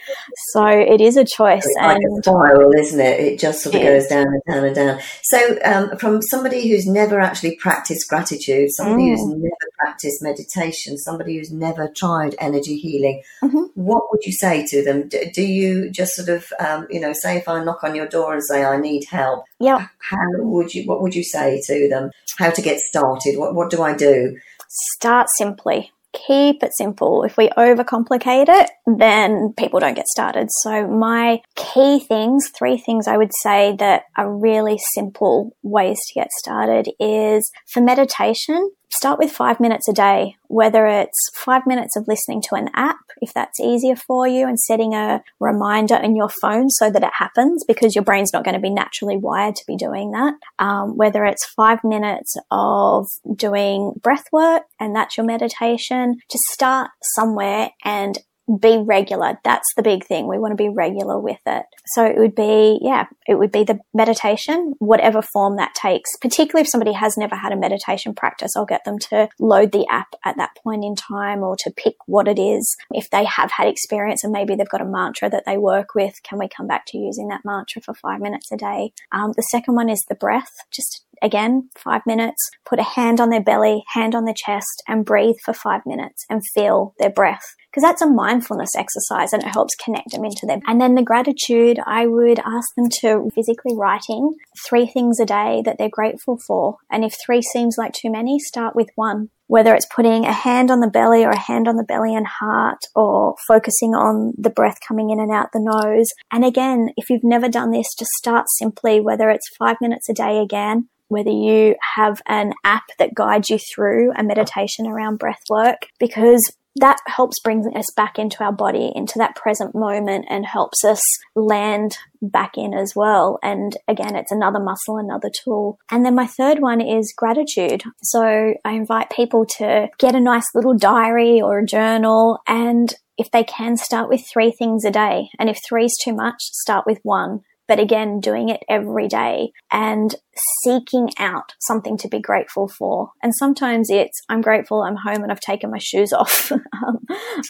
So 0.51 0.65
it 0.67 1.01
is 1.01 1.17
a 1.17 1.25
choice. 1.25 1.63
It's 1.65 1.77
and 1.79 1.87
like 1.87 1.97
a 1.97 2.23
spiral, 2.23 2.71
isn't 2.77 2.99
it? 2.99 3.19
It 3.19 3.39
just 3.39 3.63
sort 3.63 3.75
of 3.75 3.81
goes 3.81 4.07
down 4.07 4.27
and 4.27 4.41
down 4.47 4.63
and 4.63 4.75
down. 4.75 4.99
So 5.23 5.57
um, 5.65 5.97
from 5.97 6.21
somebody 6.21 6.66
who's 6.69 6.87
never 6.87 7.19
actually 7.19 7.55
practiced 7.55 8.09
gratitude, 8.09 8.71
somebody 8.71 9.03
mm. 9.03 9.09
who's 9.11 9.25
never 9.25 9.67
practiced 9.79 10.21
meditation, 10.21 10.97
somebody 10.97 11.37
who's 11.37 11.51
never 11.51 11.87
tried 11.87 12.35
energy 12.39 12.77
healing, 12.77 13.23
mm-hmm. 13.43 13.63
what 13.75 14.03
would 14.11 14.23
you 14.25 14.31
say 14.31 14.65
to 14.67 14.83
them? 14.83 15.07
Do, 15.07 15.23
do 15.33 15.43
you 15.43 15.89
just 15.89 16.15
sort 16.15 16.29
of, 16.29 16.51
um, 16.59 16.87
you 16.89 16.99
know, 16.99 17.13
say 17.13 17.37
if 17.37 17.47
I 17.47 17.63
knock 17.63 17.83
on 17.83 17.95
your 17.95 18.07
door 18.07 18.33
and 18.33 18.43
say 18.43 18.63
I 18.63 18.77
need 18.77 19.05
help, 19.05 19.45
yeah, 19.59 19.87
how 19.99 20.17
would 20.37 20.73
you? 20.73 20.85
What 20.85 21.01
would 21.01 21.15
you 21.15 21.23
say 21.23 21.61
to 21.65 21.89
them? 21.89 22.11
How 22.37 22.49
to 22.49 22.61
get 22.61 22.79
started? 22.79 23.37
What 23.37 23.55
What 23.55 23.69
do 23.69 23.81
I 23.81 23.95
do? 23.95 24.37
Start 24.69 25.27
simply 25.37 25.91
keep 26.25 26.63
it 26.63 26.71
simple. 26.75 27.23
If 27.23 27.37
we 27.37 27.49
overcomplicate 27.49 28.47
it, 28.47 28.71
then 28.97 29.53
people 29.57 29.79
don't 29.79 29.93
get 29.93 30.07
started. 30.07 30.47
So 30.61 30.87
my 30.87 31.41
key 31.55 31.99
things, 31.99 32.49
three 32.49 32.77
things 32.77 33.07
I 33.07 33.17
would 33.17 33.31
say 33.41 33.75
that 33.79 34.03
are 34.17 34.33
really 34.33 34.79
simple 34.93 35.55
ways 35.63 35.99
to 36.07 36.19
get 36.19 36.31
started 36.31 36.89
is 36.99 37.51
for 37.71 37.81
meditation, 37.81 38.71
start 38.89 39.19
with 39.19 39.31
five 39.31 39.59
minutes 39.59 39.87
a 39.87 39.93
day, 39.93 40.35
whether 40.47 40.87
it's 40.87 41.29
five 41.33 41.63
minutes 41.67 41.95
of 41.95 42.07
listening 42.07 42.41
to 42.41 42.55
an 42.55 42.69
app, 42.73 42.97
if 43.21 43.33
that's 43.33 43.59
easier 43.59 43.95
for 43.95 44.27
you, 44.27 44.47
and 44.47 44.59
setting 44.59 44.93
a 44.93 45.23
reminder 45.39 45.95
in 45.95 46.15
your 46.15 46.29
phone 46.29 46.69
so 46.69 46.89
that 46.89 47.03
it 47.03 47.13
happens 47.13 47.63
because 47.67 47.95
your 47.95 48.03
brain's 48.03 48.33
not 48.33 48.43
going 48.43 48.55
to 48.55 48.61
be 48.61 48.69
naturally 48.69 49.17
wired 49.17 49.55
to 49.55 49.63
be 49.67 49.75
doing 49.75 50.11
that. 50.11 50.35
Um, 50.59 50.95
whether 50.97 51.25
it's 51.25 51.45
five 51.45 51.83
minutes 51.83 52.35
of 52.51 53.07
doing 53.35 53.93
breath 54.01 54.25
work 54.31 54.63
and 54.79 54.95
that's 54.95 55.17
your 55.17 55.25
meditation, 55.25 56.17
just 56.29 56.43
start 56.45 56.89
somewhere 57.01 57.71
and 57.83 58.17
be 58.61 58.77
regular. 58.77 59.39
That's 59.43 59.73
the 59.75 59.83
big 59.83 60.05
thing. 60.05 60.27
We 60.27 60.39
want 60.39 60.51
to 60.51 60.63
be 60.63 60.69
regular 60.69 61.19
with 61.19 61.39
it. 61.45 61.65
So 61.87 62.05
it 62.05 62.17
would 62.17 62.35
be, 62.35 62.79
yeah, 62.81 63.05
it 63.27 63.35
would 63.35 63.51
be 63.51 63.63
the 63.63 63.79
meditation, 63.93 64.73
whatever 64.79 65.21
form 65.21 65.57
that 65.57 65.75
takes. 65.75 66.15
Particularly 66.21 66.61
if 66.61 66.69
somebody 66.69 66.93
has 66.93 67.17
never 67.17 67.35
had 67.35 67.51
a 67.51 67.57
meditation 67.57 68.13
practice, 68.13 68.55
I'll 68.55 68.65
get 68.65 68.85
them 68.85 68.99
to 68.99 69.27
load 69.39 69.71
the 69.71 69.85
app 69.89 70.15
at 70.23 70.37
that 70.37 70.55
point 70.63 70.85
in 70.85 70.95
time 70.95 71.43
or 71.43 71.55
to 71.57 71.71
pick 71.71 71.95
what 72.05 72.27
it 72.27 72.39
is. 72.39 72.75
If 72.91 73.09
they 73.09 73.25
have 73.25 73.51
had 73.51 73.67
experience 73.67 74.23
and 74.23 74.31
maybe 74.31 74.55
they've 74.55 74.69
got 74.69 74.81
a 74.81 74.85
mantra 74.85 75.29
that 75.29 75.43
they 75.45 75.57
work 75.57 75.93
with, 75.93 76.21
can 76.23 76.39
we 76.39 76.47
come 76.47 76.67
back 76.67 76.85
to 76.87 76.97
using 76.97 77.27
that 77.27 77.41
mantra 77.43 77.81
for 77.81 77.93
five 77.93 78.21
minutes 78.21 78.51
a 78.51 78.57
day? 78.57 78.93
Um, 79.11 79.33
the 79.35 79.43
second 79.43 79.75
one 79.75 79.89
is 79.89 80.05
the 80.07 80.15
breath. 80.15 80.55
Just 80.71 81.05
again, 81.21 81.69
five 81.77 82.01
minutes, 82.05 82.49
put 82.65 82.79
a 82.79 82.83
hand 82.83 83.19
on 83.19 83.29
their 83.29 83.43
belly, 83.43 83.83
hand 83.93 84.15
on 84.15 84.25
their 84.25 84.33
chest 84.33 84.83
and 84.87 85.05
breathe 85.05 85.37
for 85.43 85.53
five 85.53 85.81
minutes 85.85 86.25
and 86.29 86.41
feel 86.53 86.93
their 86.99 87.09
breath 87.09 87.55
because 87.77 87.87
that's 87.87 88.01
a 88.01 88.09
mindfulness 88.09 88.75
exercise 88.75 89.33
and 89.33 89.43
it 89.43 89.49
helps 89.49 89.75
connect 89.75 90.11
them 90.11 90.25
into 90.25 90.47
them. 90.47 90.61
And 90.65 90.81
then 90.81 90.95
the 90.95 91.03
gratitude, 91.03 91.79
I 91.85 92.07
would 92.07 92.39
ask 92.39 92.73
them 92.75 92.89
to 93.01 93.29
physically 93.35 93.75
writing 93.75 94.33
three 94.67 94.87
things 94.87 95.19
a 95.19 95.25
day 95.25 95.61
that 95.63 95.77
they're 95.77 95.87
grateful 95.87 96.39
for. 96.47 96.77
And 96.89 97.05
if 97.05 97.15
three 97.23 97.43
seems 97.43 97.75
like 97.77 97.93
too 97.93 98.09
many, 98.09 98.39
start 98.39 98.75
with 98.75 98.89
one. 98.95 99.29
Whether 99.47 99.73
it's 99.73 99.87
putting 99.93 100.25
a 100.25 100.33
hand 100.33 100.69
on 100.69 100.81
the 100.81 100.89
belly 100.89 101.23
or 101.23 101.31
a 101.31 101.39
hand 101.39 101.67
on 101.67 101.77
the 101.77 101.83
belly 101.83 102.13
and 102.13 102.27
heart 102.27 102.79
or 102.95 103.35
focusing 103.47 103.95
on 103.95 104.33
the 104.37 104.49
breath 104.49 104.77
coming 104.85 105.09
in 105.09 105.19
and 105.19 105.31
out 105.31 105.49
the 105.53 105.59
nose. 105.61 106.07
And 106.31 106.45
again, 106.45 106.89
if 106.97 107.09
you've 107.09 107.23
never 107.23 107.47
done 107.47 107.71
this, 107.71 107.95
just 107.97 108.11
start 108.11 108.45
simply, 108.57 108.99
whether 108.99 109.29
it's 109.29 109.49
five 109.57 109.77
minutes 109.81 110.09
a 110.09 110.13
day 110.13 110.39
again, 110.39 110.89
whether 111.07 111.31
you 111.31 111.75
have 111.95 112.21
an 112.27 112.51
app 112.65 112.83
that 112.99 113.13
guides 113.15 113.49
you 113.49 113.57
through 113.57 114.11
a 114.17 114.23
meditation 114.23 114.85
around 114.85 115.19
breath 115.19 115.41
work, 115.49 115.87
because 115.99 116.41
that 116.79 116.99
helps 117.07 117.39
bring 117.43 117.65
us 117.75 117.91
back 117.95 118.19
into 118.19 118.43
our 118.43 118.51
body, 118.51 118.91
into 118.95 119.17
that 119.17 119.35
present 119.35 119.75
moment, 119.75 120.25
and 120.29 120.45
helps 120.45 120.83
us 120.83 121.01
land 121.35 121.97
back 122.21 122.57
in 122.57 122.73
as 122.73 122.93
well. 122.95 123.39
And 123.43 123.75
again, 123.87 124.15
it's 124.15 124.31
another 124.31 124.59
muscle, 124.59 124.97
another 124.97 125.29
tool. 125.43 125.79
And 125.91 126.05
then 126.05 126.15
my 126.15 126.27
third 126.27 126.59
one 126.59 126.81
is 126.81 127.13
gratitude. 127.15 127.83
So 128.03 128.53
I 128.63 128.71
invite 128.71 129.09
people 129.09 129.45
to 129.57 129.89
get 129.97 130.15
a 130.15 130.19
nice 130.19 130.45
little 130.53 130.77
diary 130.77 131.41
or 131.41 131.59
a 131.59 131.65
journal 131.65 132.39
and 132.47 132.93
if 133.17 133.31
they 133.31 133.43
can 133.43 133.77
start 133.77 134.09
with 134.09 134.27
three 134.31 134.51
things 134.51 134.85
a 134.85 134.91
day. 134.91 135.29
And 135.39 135.49
if 135.49 135.59
three 135.67 135.85
is 135.85 135.97
too 136.03 136.13
much, 136.13 136.37
start 136.39 136.85
with 136.85 136.99
one 137.01 137.41
but 137.67 137.79
again, 137.79 138.19
doing 138.19 138.49
it 138.49 138.61
every 138.69 139.07
day 139.07 139.51
and 139.71 140.15
seeking 140.63 141.09
out 141.19 141.53
something 141.59 141.97
to 141.97 142.07
be 142.07 142.19
grateful 142.19 142.67
for. 142.67 143.11
And 143.21 143.33
sometimes 143.35 143.89
it's, 143.89 144.21
I'm 144.29 144.41
grateful 144.41 144.81
I'm 144.81 144.95
home 144.95 145.23
and 145.23 145.31
I've 145.31 145.39
taken 145.39 145.71
my 145.71 145.79
shoes 145.79 146.13
off. 146.13 146.51
um, 146.51 146.99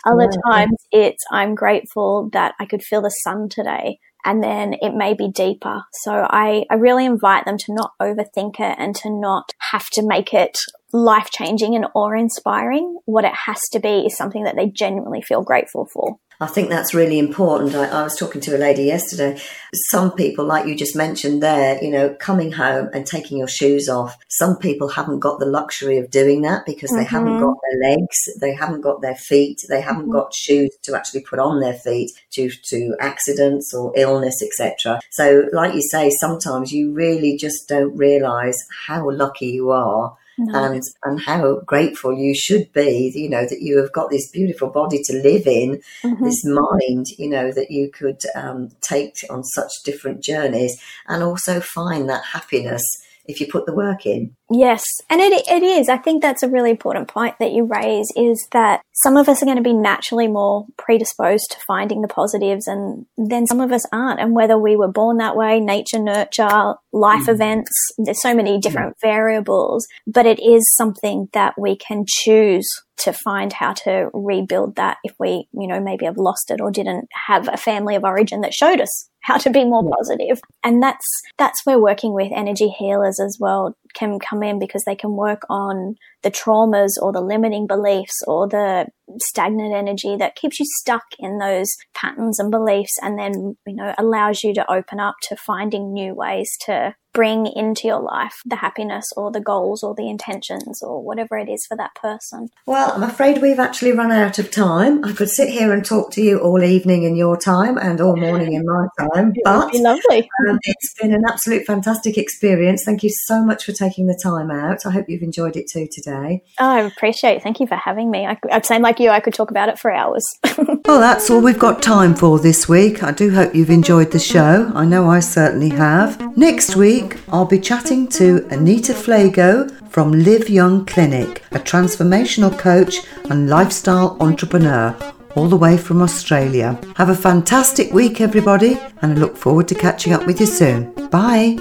other 0.06 0.30
times 0.49 0.77
it's, 0.91 1.23
I'm 1.32 1.56
grateful 1.56 2.30
that 2.34 2.56
I 2.60 2.65
could 2.65 2.84
feel 2.84 3.01
the 3.01 3.10
sun 3.10 3.49
today. 3.49 3.99
and 4.25 4.43
then 4.43 4.75
it 4.82 4.93
may 4.93 5.13
be 5.13 5.30
deeper. 5.30 5.84
So 6.03 6.12
I, 6.30 6.65
I 6.69 6.75
really 6.75 7.06
invite 7.06 7.45
them 7.45 7.58
to 7.60 7.73
not 7.73 7.91
overthink 8.01 8.60
it 8.60 8.75
and 8.77 8.95
to 8.97 9.10
not 9.10 9.53
have 9.71 9.89
to 9.91 10.06
make 10.06 10.34
it 10.34 10.58
life 10.93 11.30
changing 11.32 11.76
and 11.76 11.86
awe 11.93 12.12
inspiring. 12.12 13.00
What 13.06 13.26
it 13.26 13.36
has 13.45 13.60
to 13.71 13.80
be 13.80 14.06
is 14.06 14.17
something 14.17 14.43
that 14.43 14.56
they 14.56 14.67
genuinely 14.67 15.21
feel 15.21 15.43
grateful 15.43 15.86
for. 15.86 16.19
I 16.39 16.45
think 16.45 16.69
that's 16.69 16.93
really 16.93 17.17
important. 17.17 17.73
I, 17.73 17.88
I, 17.88 18.04
was 18.04 18.15
talking 18.15 18.41
to 18.41 18.56
a 18.56 18.60
lady 18.60 18.84
yesterday. 18.84 19.41
Some 19.89 20.12
people, 20.12 20.45
like 20.45 20.67
you 20.67 20.76
just 20.76 20.95
mentioned 20.95 21.41
there, 21.41 21.84
you 21.84 21.89
know, 21.89 22.13
coming 22.19 22.52
home 22.52 22.89
and 22.93 23.08
taking 23.08 23.39
your 23.39 23.47
shoes 23.47 23.89
off. 23.89 24.15
Some 24.30 24.58
people 24.58 24.88
haven't 24.88 25.19
got 25.19 25.39
the 25.39 25.47
luxury 25.47 25.97
of 25.97 26.12
doing 26.12 26.43
that 26.43 26.63
because 26.67 26.91
they 26.91 27.06
mm-hmm. 27.06 27.15
haven't 27.15 27.39
got 27.39 27.56
their 27.63 27.89
legs, 27.89 28.17
they 28.39 28.54
haven't 28.54 28.82
got 28.82 29.02
their 29.02 29.15
feet, 29.15 29.62
they 29.67 29.82
haven't 29.82 30.04
mm-hmm. 30.04 30.12
got 30.12 30.34
shoes 30.34 30.69
to 30.84 30.95
actually 30.95 31.21
put 31.21 31.39
on 31.39 31.60
their 31.60 31.73
feet 31.73 32.12
due 32.32 32.52
to 32.65 32.95
accidents 33.00 33.73
or 33.73 33.91
illness, 33.95 34.43
etc. 34.43 35.00
So, 35.10 35.45
like 35.54 35.73
you 35.73 35.82
say, 35.82 36.12
sometimes 36.12 36.71
you 36.71 36.93
really 36.93 37.36
just 37.36 37.67
don't 37.67 37.97
realize 37.97 38.58
how 38.86 39.10
lucky 39.10 39.47
you 39.47 39.71
are 39.71 40.15
and 40.38 40.84
and 41.04 41.21
how 41.21 41.60
grateful 41.62 42.13
you 42.13 42.36
should 42.36 42.71
be 42.73 43.12
you 43.15 43.30
know 43.30 43.45
that 43.45 43.62
you 43.62 43.78
have 43.80 43.91
got 43.91 44.10
this 44.10 44.30
beautiful 44.30 44.69
body 44.69 45.02
to 45.04 45.13
live 45.13 45.47
in 45.47 45.82
mm-hmm. 46.04 46.23
this 46.23 46.45
mind 46.45 47.08
you 47.17 47.30
know 47.30 47.52
that 47.52 47.71
you 47.71 47.89
could 47.89 48.21
um, 48.36 48.69
take 48.82 49.17
on 49.30 49.43
such 49.43 49.71
different 49.84 50.21
journeys 50.21 50.82
and 51.08 51.23
also 51.23 51.60
find 51.60 52.10
that 52.10 52.23
happiness 52.23 52.84
if 53.28 53.42
you 53.42 53.48
put 53.48 53.66
the 53.66 53.74
work 53.74 54.06
in. 54.06 54.36
Yes, 54.50 54.84
and 55.10 55.20
it 55.20 55.46
it 55.48 55.63
is. 55.63 55.90
I 55.90 55.98
think 55.98 56.22
that's 56.22 56.44
a 56.44 56.50
really 56.50 56.72
important 56.72 57.08
point 57.08 57.36
that 57.40 57.52
you 57.52 57.66
raise 57.66 58.12
is 58.16 58.48
that 58.52 58.82
some 58.94 59.18
of 59.18 59.28
us 59.28 59.42
are 59.42 59.46
going 59.46 59.58
to 59.58 59.63
be 59.63 59.74
naturally 59.74 60.28
more 60.28 60.66
predisposed 60.78 61.52
to 61.52 61.58
finding 61.68 62.02
the 62.02 62.08
positives 62.08 62.68
and 62.68 63.06
then 63.18 63.46
some 63.46 63.60
of 63.60 63.72
us 63.72 63.86
aren't 63.92 64.20
and 64.20 64.36
whether 64.36 64.58
we 64.58 64.76
were 64.76 64.88
born 64.88 65.18
that 65.18 65.36
way, 65.36 65.60
nature 65.60 66.00
nurture, 66.00 66.76
life 66.94 67.26
mm. 67.26 67.34
events, 67.34 67.72
there's 67.98 68.22
so 68.22 68.34
many 68.34 68.58
different 68.60 68.96
yeah. 69.04 69.10
variables, 69.10 69.86
but 70.08 70.26
it 70.26 70.40
is 70.40 70.74
something 70.76 71.30
that 71.34 71.54
we 71.60 71.76
can 71.76 72.06
choose 72.08 72.68
to 72.98 73.13
find 73.13 73.54
how 73.54 73.74
to 73.74 74.10
rebuild 74.13 74.76
that 74.76 74.98
if 75.04 75.13
we, 75.20 75.48
you 75.54 75.68
know, 75.68 75.80
maybe 75.80 76.06
have 76.06 76.18
lost 76.18 76.50
it 76.50 76.60
or 76.60 76.72
didn't 76.72 77.08
have 77.28 77.48
a 77.48 77.58
family 77.58 77.96
of 77.96 78.04
origin 78.04 78.42
that 78.42 78.54
showed 78.54 78.82
us 78.82 79.10
how 79.28 79.38
to 79.38 79.50
be 79.50 79.66
more 79.66 79.84
positive. 79.98 80.40
And 80.63 80.82
that's, 80.82 81.06
that's 81.38 81.66
where 81.66 81.78
working 81.78 82.13
with 82.13 82.32
energy 82.34 82.70
healers 82.70 83.20
as 83.20 83.38
well 83.40 83.76
can 83.93 84.19
come 84.19 84.43
in 84.43 84.60
because 84.60 84.84
they 84.86 84.95
can 84.95 85.15
work 85.15 85.41
on 85.50 85.95
the 86.23 86.32
traumas 86.32 86.91
or 87.02 87.12
the 87.12 87.21
limiting 87.21 87.67
beliefs 87.67 88.15
or 88.28 88.47
the 88.47 88.88
stagnant 89.19 89.73
energy 89.73 90.15
that 90.17 90.36
keeps 90.36 90.60
you 90.60 90.65
stuck 90.80 91.04
in 91.19 91.38
those 91.38 91.76
patterns 91.93 92.39
and 92.39 92.52
beliefs 92.52 92.97
and 93.02 93.17
then, 93.17 93.56
you 93.65 93.76
know, 93.76 93.93
allows 93.97 94.43
you 94.43 94.54
to 94.54 94.71
open 94.71 95.00
up 95.00 95.15
to 95.23 95.36
finding 95.36 95.93
new 95.93 96.13
ways 96.13 96.58
to 96.65 96.93
bring 97.13 97.47
into 97.47 97.88
your 97.88 98.00
life 98.00 98.36
the 98.45 98.58
happiness 98.58 99.06
or 99.17 99.32
the 99.32 99.39
goals 99.39 99.82
or 99.82 99.95
the 99.95 100.08
intentions 100.08 100.84
or 100.84 101.04
whatever 101.04 101.36
it 101.36 101.50
is 101.50 101.65
for 101.65 101.76
that 101.76 101.95
person. 101.95 102.47
Well, 102.67 102.91
I'm 102.91 103.02
afraid 103.02 103.41
we've 103.41 103.58
actually 103.58 103.93
run 103.93 104.12
out 104.12 104.38
of 104.38 104.52
time. 104.52 105.04
I 105.04 105.13
could 105.13 105.30
sit 105.30 105.50
here 105.50 105.73
and 105.73 105.84
talk 105.84 106.12
to 106.12 106.21
you 106.21 106.38
all 106.38 106.63
evening 106.63 107.04
in 107.04 107.15
your 107.15 107.36
time 107.36 107.76
and 107.80 108.00
all 108.00 108.15
morning 108.15 108.54
in 108.54 108.63
my 108.65 108.86
time, 109.00 109.34
but 109.43 109.73
lovely. 109.73 110.30
Um, 110.47 110.60
it's 110.63 110.93
been 111.02 111.12
an 111.12 111.23
absolute 111.28 111.65
fantastic 111.65 112.19
experience. 112.19 112.84
Thank 112.84 113.02
you 113.02 113.10
so 113.10 113.43
much 113.43 113.65
for 113.65 113.71
taking 113.78 114.08
the 114.08 114.20
time 114.22 114.52
out. 114.52 114.86
I 114.86 114.92
hope 114.92 115.06
you've 115.08 115.22
enjoyed 115.22 115.56
it 115.56 115.70
too 115.70 115.88
today. 115.92 116.44
Oh, 116.60 116.70
I 116.70 116.82
appreciate 116.82 117.38
it. 117.38 117.44
Thank 117.44 117.60
you 117.60 117.68
for 117.68 117.76
having 117.76 118.10
me. 118.10 118.26
I, 118.26 118.38
I'm 118.52 118.63
saying 118.63 118.82
like 118.82 119.00
you, 119.00 119.10
I 119.10 119.20
could 119.20 119.34
talk 119.34 119.52
about 119.52 119.70
it 119.70 119.80
for 119.80 119.92
hours. 119.92 120.26
well, 120.86 121.00
that's 121.00 121.30
all 121.30 121.42
we've 121.42 121.60
got 121.60 121.82
time 121.82 122.16
for 122.16 122.40
this 122.40 122.68
week. 122.68 123.04
I 123.04 123.12
do 123.12 123.34
hope 123.34 123.54
you've 123.54 123.70
enjoyed 123.70 124.12
the 124.12 124.20
show. 124.20 124.72
I 124.74 124.86
know 124.86 125.10
I 125.10 125.20
certainly 125.20 125.70
have. 125.70 126.38
Next 126.38 126.76
week, 126.76 126.88
week, 126.88 127.20
I'll 127.30 127.46
be 127.46 127.60
chatting 127.60 128.08
to 128.20 128.48
Anita 128.50 128.94
Flego 128.94 129.70
from 129.90 130.12
Live 130.12 130.50
Young 130.50 130.86
Clinic, 130.86 131.44
a 131.52 131.60
transformational 131.60 132.58
coach 132.58 133.02
and 133.30 133.50
lifestyle 133.50 134.18
entrepreneur, 134.22 134.96
all 135.36 135.48
the 135.48 135.58
way 135.58 135.78
from 135.78 136.02
Australia. 136.02 136.80
Have 136.96 137.10
a 137.10 137.16
fantastic 137.16 137.92
week, 137.92 138.22
everybody, 138.22 138.80
and 139.02 139.12
I 139.13 139.16
look 139.16 139.36
forward 139.36 139.68
to 139.68 139.76
catching 139.76 140.13
up 140.13 140.26
with 140.26 140.40
you 140.40 140.46
soon. 140.46 140.94
Bye. 141.10 141.58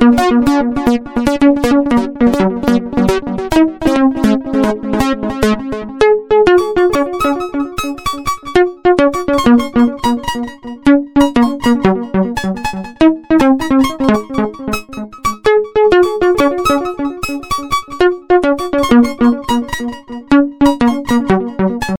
Thank 0.00 0.20
you. 5.12 5.17